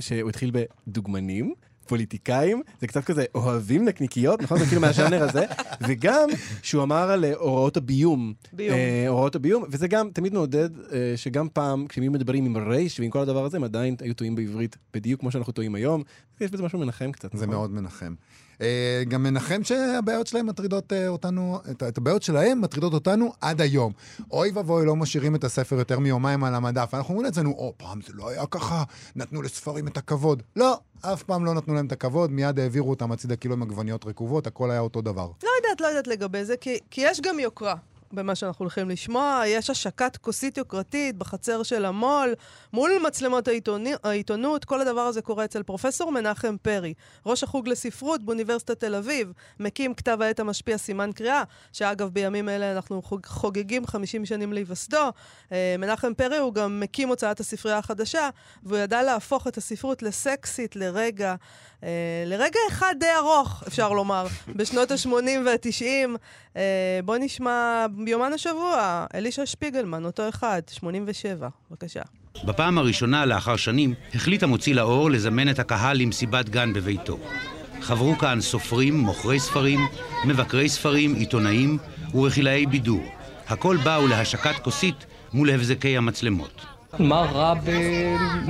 [0.00, 1.54] שהוא התחיל בדוגמנים.
[1.86, 4.58] פוליטיקאים, זה קצת כזה אוהבים נקניקיות, נכון?
[4.58, 5.44] זה כאילו מהז'אנר הזה,
[5.88, 6.28] וגם
[6.62, 8.32] שהוא אמר על הוראות הביום.
[8.52, 8.74] ביום.
[8.74, 13.10] אה, הוראות הביום, וזה גם תמיד מעודד אה, שגם פעם, כשהם מדברים עם רייש ועם
[13.10, 16.02] כל הדבר הזה, הם עדיין היו טועים בעברית בדיוק כמו שאנחנו טועים היום.
[16.40, 17.32] יש בזה משהו מנחם קצת.
[17.32, 17.48] זה נכון?
[17.48, 18.14] מאוד מנחם.
[18.62, 23.92] אה, גם מנחם שהבעיות שלהם מטרידות אה, אותנו, את הבעיות שלהם מטרידות אותנו עד היום.
[24.30, 26.94] אוי ואבוי, לא משאירים את הספר יותר מיומיים על המדף.
[26.94, 28.82] אנחנו אומרים לעצמנו, או, פעם זה לא היה ככה,
[29.16, 30.42] נתנו לספרים את הכבוד.
[30.56, 34.04] לא, אף פעם לא נתנו להם את הכבוד, מיד העבירו אותם הצידה כאילו עם עגבניות
[34.06, 35.30] רקובות, הכל היה אותו דבר.
[35.42, 37.74] לא יודעת, לא יודעת לגבי זה, כי, כי יש גם יוקרה.
[38.12, 42.34] במה שאנחנו הולכים לשמוע, יש השקת כוסית יוקרתית בחצר של המו"ל,
[42.72, 46.94] מול מצלמות העיתוני, העיתונות, כל הדבר הזה קורה אצל פרופסור מנחם פרי,
[47.26, 51.42] ראש החוג לספרות באוניברסיטת תל אביב, מקים כתב העת המשפיע סימן קריאה,
[51.72, 55.10] שאגב בימים אלה אנחנו חוג, חוגגים 50 שנים להיווסדו.
[55.52, 58.28] אה, מנחם פרי הוא גם מקים הוצאת הספרייה החדשה,
[58.62, 61.34] והוא ידע להפוך את הספרות לסקסית לרגע,
[61.82, 61.88] אה,
[62.26, 65.08] לרגע אחד די ארוך, אפשר לומר, בשנות ה-80
[65.44, 66.16] וה-90.
[66.56, 72.00] אה, בוא נשמע ביומן השבוע, אלישע שפיגלמן, אותו אחד, 87, בבקשה.
[72.44, 77.18] בפעם הראשונה לאחר שנים החליט המוציא לאור לזמן את הקהל למסיבת גן בביתו.
[77.80, 79.80] חברו כאן סופרים, מוכרי ספרים,
[80.24, 81.78] מבקרי ספרים, עיתונאים
[82.14, 83.04] ורכילאי בידור.
[83.48, 86.77] הכל באו להשקת כוסית מול הבזקי המצלמות.
[86.98, 87.54] מה רע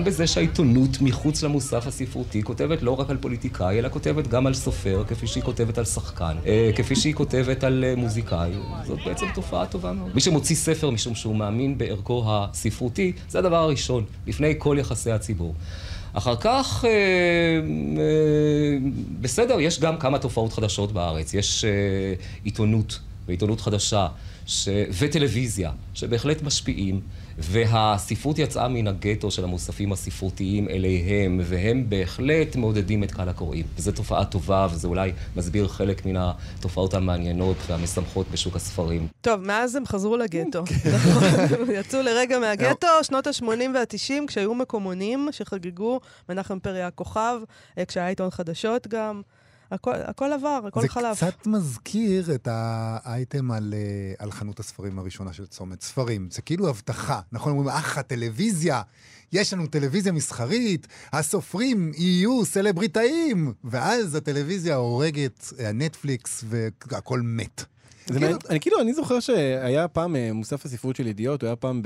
[0.04, 5.04] בזה שהעיתונות מחוץ למוסף הספרותי כותבת לא רק על פוליטיקאי, אלא כותבת גם על סופר,
[5.08, 8.50] כפי שהיא כותבת על שחקן, אה, כפי שהיא כותבת על אה, מוזיקאי.
[8.86, 10.14] זאת בעצם תופעה טובה מאוד.
[10.14, 15.54] מי שמוציא ספר משום שהוא מאמין בערכו הספרותי, זה הדבר הראשון, לפני כל יחסי הציבור.
[16.12, 17.60] אחר כך, אה,
[19.20, 21.34] בסדר, יש גם כמה תופעות חדשות בארץ.
[21.34, 21.64] יש
[22.44, 24.06] עיתונות, ועיתונות חדשה,
[24.46, 24.68] ש...
[24.98, 27.00] וטלוויזיה, שבהחלט משפיעים,
[27.38, 33.66] והספרות יצאה מן הגטו של המוספים הספרותיים אליהם, והם בהחלט מעודדים את קהל הקוראים.
[33.76, 39.08] וזו תופעה טובה, וזה אולי מסביר חלק מן התופעות המעניינות והמשמחות בשוק הספרים.
[39.20, 40.62] טוב, מאז הם חזרו לגטו.
[40.94, 41.22] נכון.
[41.74, 47.40] יצאו לרגע מהגטו, שנות ה-80 וה-90, כשהיו מקומונים שחגגו, מנחם פרי הכוכב,
[47.78, 49.22] אה, כשהיה עיתון חדשות גם.
[49.70, 51.16] הכל, הכל עבר, הכל זה חלף.
[51.16, 56.28] קצת מזכיר את האייטם על, אה, על חנות הספרים הראשונה של צומת ספרים.
[56.30, 57.52] זה כאילו הבטחה, נכון?
[57.52, 58.82] אומרים, אך, הטלוויזיה,
[59.32, 66.44] יש לנו טלוויזיה מסחרית, הסופרים יהיו סלבריטאים, ואז הטלוויזיה הורגת, הנטפליקס,
[66.88, 67.64] והכל מת.
[68.16, 71.82] כאילו- אני כאילו, אני זוכר שהיה פעם אה, מוסף הספרות של ידיעות, הוא היה פעם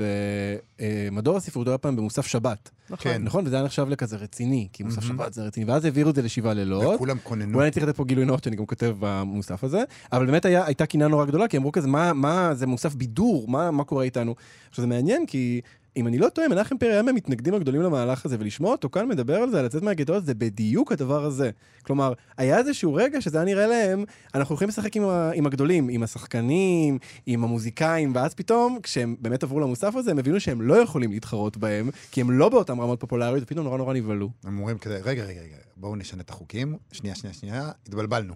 [1.11, 2.69] במדור הספרות, הוא היה פעם במוסף שבת.
[2.89, 2.97] נכון.
[3.11, 3.21] כן.
[3.23, 3.47] נכון?
[3.47, 5.01] וזה היה נחשב לכזה רציני, כי מוסף.
[5.03, 6.95] שבת זה רציני, ואז העבירו את זה לשבעה לילות.
[6.95, 7.53] וכולם קוננו.
[7.53, 10.85] אולי אני צריך לתת פה גילוי נאות שאני גם כותב במוסף הזה, אבל באמת הייתה
[10.85, 14.35] קינה נורא גדולה, כי אמרו כזה, מה, זה מוסף בידור, מה קורה איתנו?
[14.69, 15.61] עכשיו זה מעניין, כי
[15.97, 19.35] אם אני לא טועה, מנחם פרי היה מהמתנגדים הגדולים למהלך הזה, ולשמוע אותו כאן מדבר
[19.35, 21.51] על זה, על לצאת מהגטאות, זה בדיוק הדבר הזה.
[21.83, 24.03] כלומר, היה איזשהו רגע שזה היה נראה להם,
[24.35, 29.43] אנחנו הולכים לשחק עם, ה, עם הגדולים, עם השחקנים, עם המוזיקאים, ואז פתאום, כשהם באמת
[29.43, 32.99] עברו למוסף הזה, הם הבינו שהם לא יכולים להתחרות בהם, כי הם לא באותם רמות
[32.99, 34.29] פופולריות, ופתאום נורא נורא נבהלו.
[34.43, 36.77] הם אומרים כזה, רגע, רגע, רגע, בואו נשנה את החוקים.
[36.91, 38.33] שנייה, שנייה, שנייה, התבלבלנו.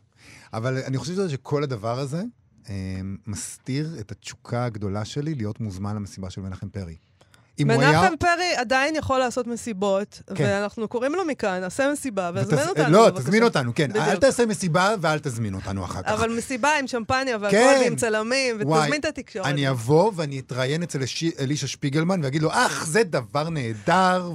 [0.54, 2.24] אבל אני חושב שכל הדבר הזה
[2.70, 6.96] אה, מסתיר את התשוקה הגדולה שלי להיות מוזמן למסיבה של מנחם פרי.
[7.60, 8.02] אם הוא היה...
[8.02, 10.44] מנחם פרי עדיין יכול לעשות מסיבות, כן.
[10.44, 12.90] ואנחנו קוראים לו מכאן, עשה מסיבה, והזמן ותז- אותנו.
[12.92, 13.24] לא, בבקשה.
[13.24, 13.90] תזמין אותנו, כן.
[13.90, 14.06] בדיוק.
[14.06, 16.10] אל תעשה מסיבה ואל תזמין אותנו אחר כך.
[16.10, 17.80] אבל מסיבה עם שמפניה והכל, כן.
[17.84, 19.46] ועם צלמים, וואי, ותזמין את התקשורת.
[19.46, 24.32] אני אבוא ואני אתראיין אצל אשי- אלישע שפיגלמן ואגיד לו, אך, זה דבר נהדר,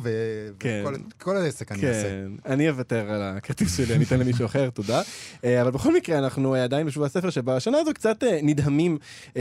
[0.58, 0.84] כן.
[1.18, 2.02] וכל העסק אני אעשה.
[2.02, 5.02] כן, אני אוותר על הכרטיס שלי, אני אתן למישהו אחר, תודה.
[5.44, 8.98] אה, אבל בכל מקרה, אנחנו אה, עדיין בשבוע הספר, שבשנה הזו קצת אה, נדהמים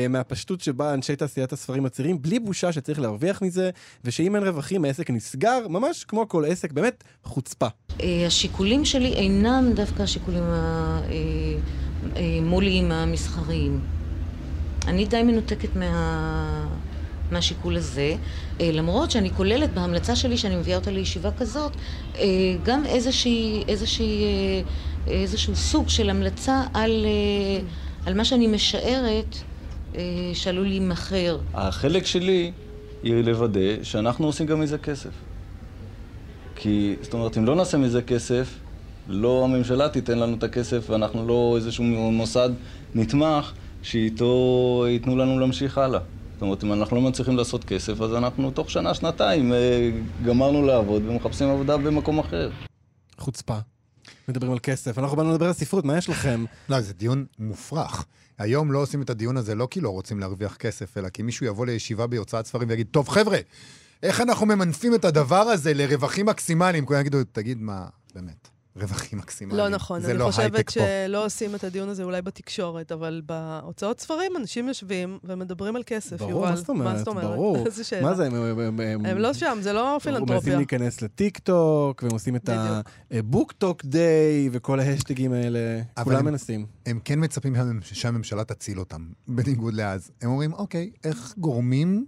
[0.09, 3.69] מהפשטות שבה אנשי תעשיית הספרים מצהירים, בלי בושה שצריך להרוויח מזה,
[4.03, 7.67] ושאם אין רווחים, העסק נסגר, ממש כמו כל עסק, באמת חוצפה.
[8.01, 10.43] אה, השיקולים שלי אינם דווקא השיקולים
[12.15, 13.80] המוליים המסחריים.
[14.88, 16.67] אני די מנותקת מה...
[17.32, 18.15] מהשיקול הזה,
[18.61, 21.72] אה, למרות שאני כוללת בהמלצה שלי, שאני מביאה אותה לישיבה כזאת,
[22.17, 22.24] אה,
[22.63, 27.67] גם איזושהי, איזושהי, אה, איזשהו סוג של המלצה על, אה,
[28.05, 29.36] על מה שאני משערת
[29.95, 30.01] אה,
[30.34, 31.38] שעלול להימכר.
[31.53, 32.51] החלק שלי
[33.03, 35.09] היא לוודא שאנחנו עושים גם מזה כסף.
[36.55, 38.53] כי, זאת אומרת, אם לא נעשה מזה כסף,
[39.07, 42.49] לא הממשלה תיתן לנו את הכסף ואנחנו לא איזשהו מוסד
[42.95, 45.99] נתמך שאיתו ייתנו לנו להמשיך הלאה.
[46.33, 49.91] זאת אומרת, אם אנחנו לא מצליחים לעשות כסף, אז אנחנו תוך שנה, שנתיים אה,
[50.25, 52.49] גמרנו לעבוד ומחפשים עבודה במקום אחר.
[53.17, 53.57] חוצפה.
[54.27, 54.97] מדברים על כסף.
[54.99, 56.45] אנחנו באנו לדבר על ספרות, מה יש לכם?
[56.69, 58.05] לא, זה דיון מופרך.
[58.41, 61.45] היום לא עושים את הדיון הזה לא כי לא רוצים להרוויח כסף, אלא כי מישהו
[61.45, 63.37] יבוא לישיבה בהוצאת ספרים ויגיד, טוב, חבר'ה,
[64.03, 66.85] איך אנחנו ממנפים את הדבר הזה לרווחים מקסימליים?
[66.85, 69.59] כולם יגידו, תגיד מה, באמת, רווחים מקסימליים.
[69.59, 70.79] לא נכון, אני לא חושבת הייטקפה.
[71.07, 76.17] שלא עושים את הדיון הזה אולי בתקשורת, אבל בהוצאות ספרים אנשים יושבים ומדברים על כסף,
[76.19, 76.49] ברור, יובל.
[76.49, 76.88] מה זאת אומרת?
[76.93, 77.24] מה זאת אומרת?
[77.26, 77.57] ברור.
[77.65, 78.01] איזה שאלה.
[78.01, 80.36] מה זה, הם- הם- הם- הם- הם לא שם, זה לא הם פילנטרופיה.
[80.36, 82.49] מנסים להיכנס לטיק טוק, והם עושים את
[83.11, 85.59] ה BookTok day, וכל ההאשטגים האלה.
[86.03, 86.65] כולם הם- מנסים.
[86.86, 90.11] הם כן מצפים שהממ- שהממשלה תציל אותם, בניגוד לאז.
[90.22, 92.05] הם אומרים, אוקיי, איך גורמים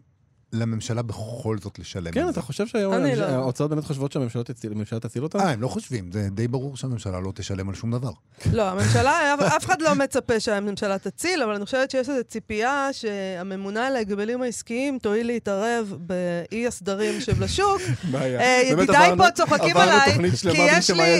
[0.53, 2.41] לממשלה בכל זאת לשלם כן, אתה?
[2.41, 3.67] חושב שהיום אני לא.
[3.67, 5.39] באמת חושבות שהממשלה תציל אותם?
[5.39, 8.11] אה, הם לא חושבים, זה די ברור שהממשלה לא תשלם על שום דבר.
[8.51, 13.87] לא, הממשלה, אף אחד לא מצפה שהממשלה תציל, אבל אני חושבת שיש איזו ציפייה שהממונה
[13.87, 17.81] על ההגבלים העסקיים תואיל להתערב באי הסדרים שבשוק.
[18.15, 20.17] אה, ידידיי פה צוחקים עליי,
[20.51, 21.13] כי יש לי...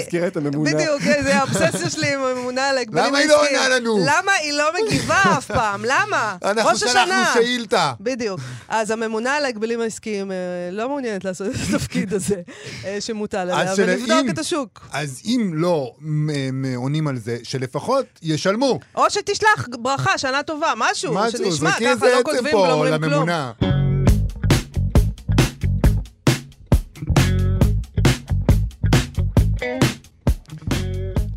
[0.64, 3.40] בדיוק, זה האובססיה שלי עם הממונה על ההגבלים למה העסקיים.
[3.42, 3.98] היא לא עונה לנו?
[3.98, 5.86] למה היא לא מגיבה אף פעם?
[5.86, 6.36] למה?
[6.44, 7.14] אנחנו שלחנו.
[7.34, 7.94] שאילתה.
[8.00, 8.40] בדיוק.
[8.70, 10.38] אז הממונה על ההגבלים העסקיים אה,
[10.72, 12.42] לא מעוניינת לעשות את התפקיד הזה
[12.86, 14.88] אה, שמוטל עליה, ולבדוק את השוק.
[14.92, 15.94] אז אם לא
[16.76, 18.80] עונים על זה, שלפחות ישלמו.
[18.96, 23.30] או שתשלח ברכה, שנה טובה, משהו, משהו, שנשמע, ככה לא כותבים ולא אומרים כלום.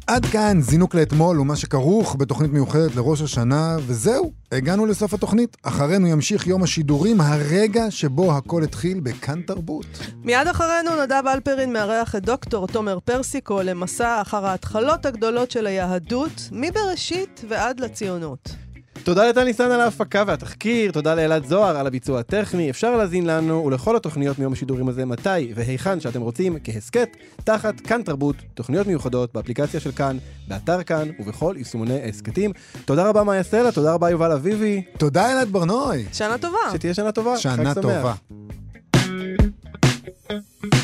[0.06, 5.56] עד כאן זינוק לאתמול ומה שכרוך בתוכנית מיוחדת לראש השנה, וזהו, הגענו לסוף התוכנית.
[5.62, 9.86] אחרינו ימשיך יום השידורים, הרגע שבו הכל התחיל בכאן תרבות.
[10.24, 16.48] מיד אחרינו נדב אלפרין מארח את דוקטור תומר פרסיקו למסע אחר ההתחלות הגדולות של היהדות,
[16.52, 18.65] מבראשית ועד לציונות.
[19.04, 22.70] תודה לטל ניסן על ההפקה והתחקיר, תודה לאלעד זוהר על הביצוע הטכני.
[22.70, 27.08] אפשר להזין לנו ולכל התוכניות מיום השידורים הזה מתי והיכן שאתם רוצים כהסכת,
[27.44, 30.16] תחת כאן תרבות, תוכניות מיוחדות באפליקציה של כאן,
[30.48, 32.52] באתר כאן ובכל יישומוני ההסכתים.
[32.84, 34.82] תודה רבה מאיה סלע, תודה רבה יובל אביבי.
[34.98, 36.04] תודה אלעד ברנועי.
[36.12, 36.58] שנה טובה.
[36.72, 37.36] שתהיה שנה טובה.
[37.36, 37.82] שנה חג שמח.
[37.82, 38.14] טובה.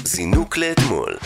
[0.04, 1.16] זינוק לאתמול.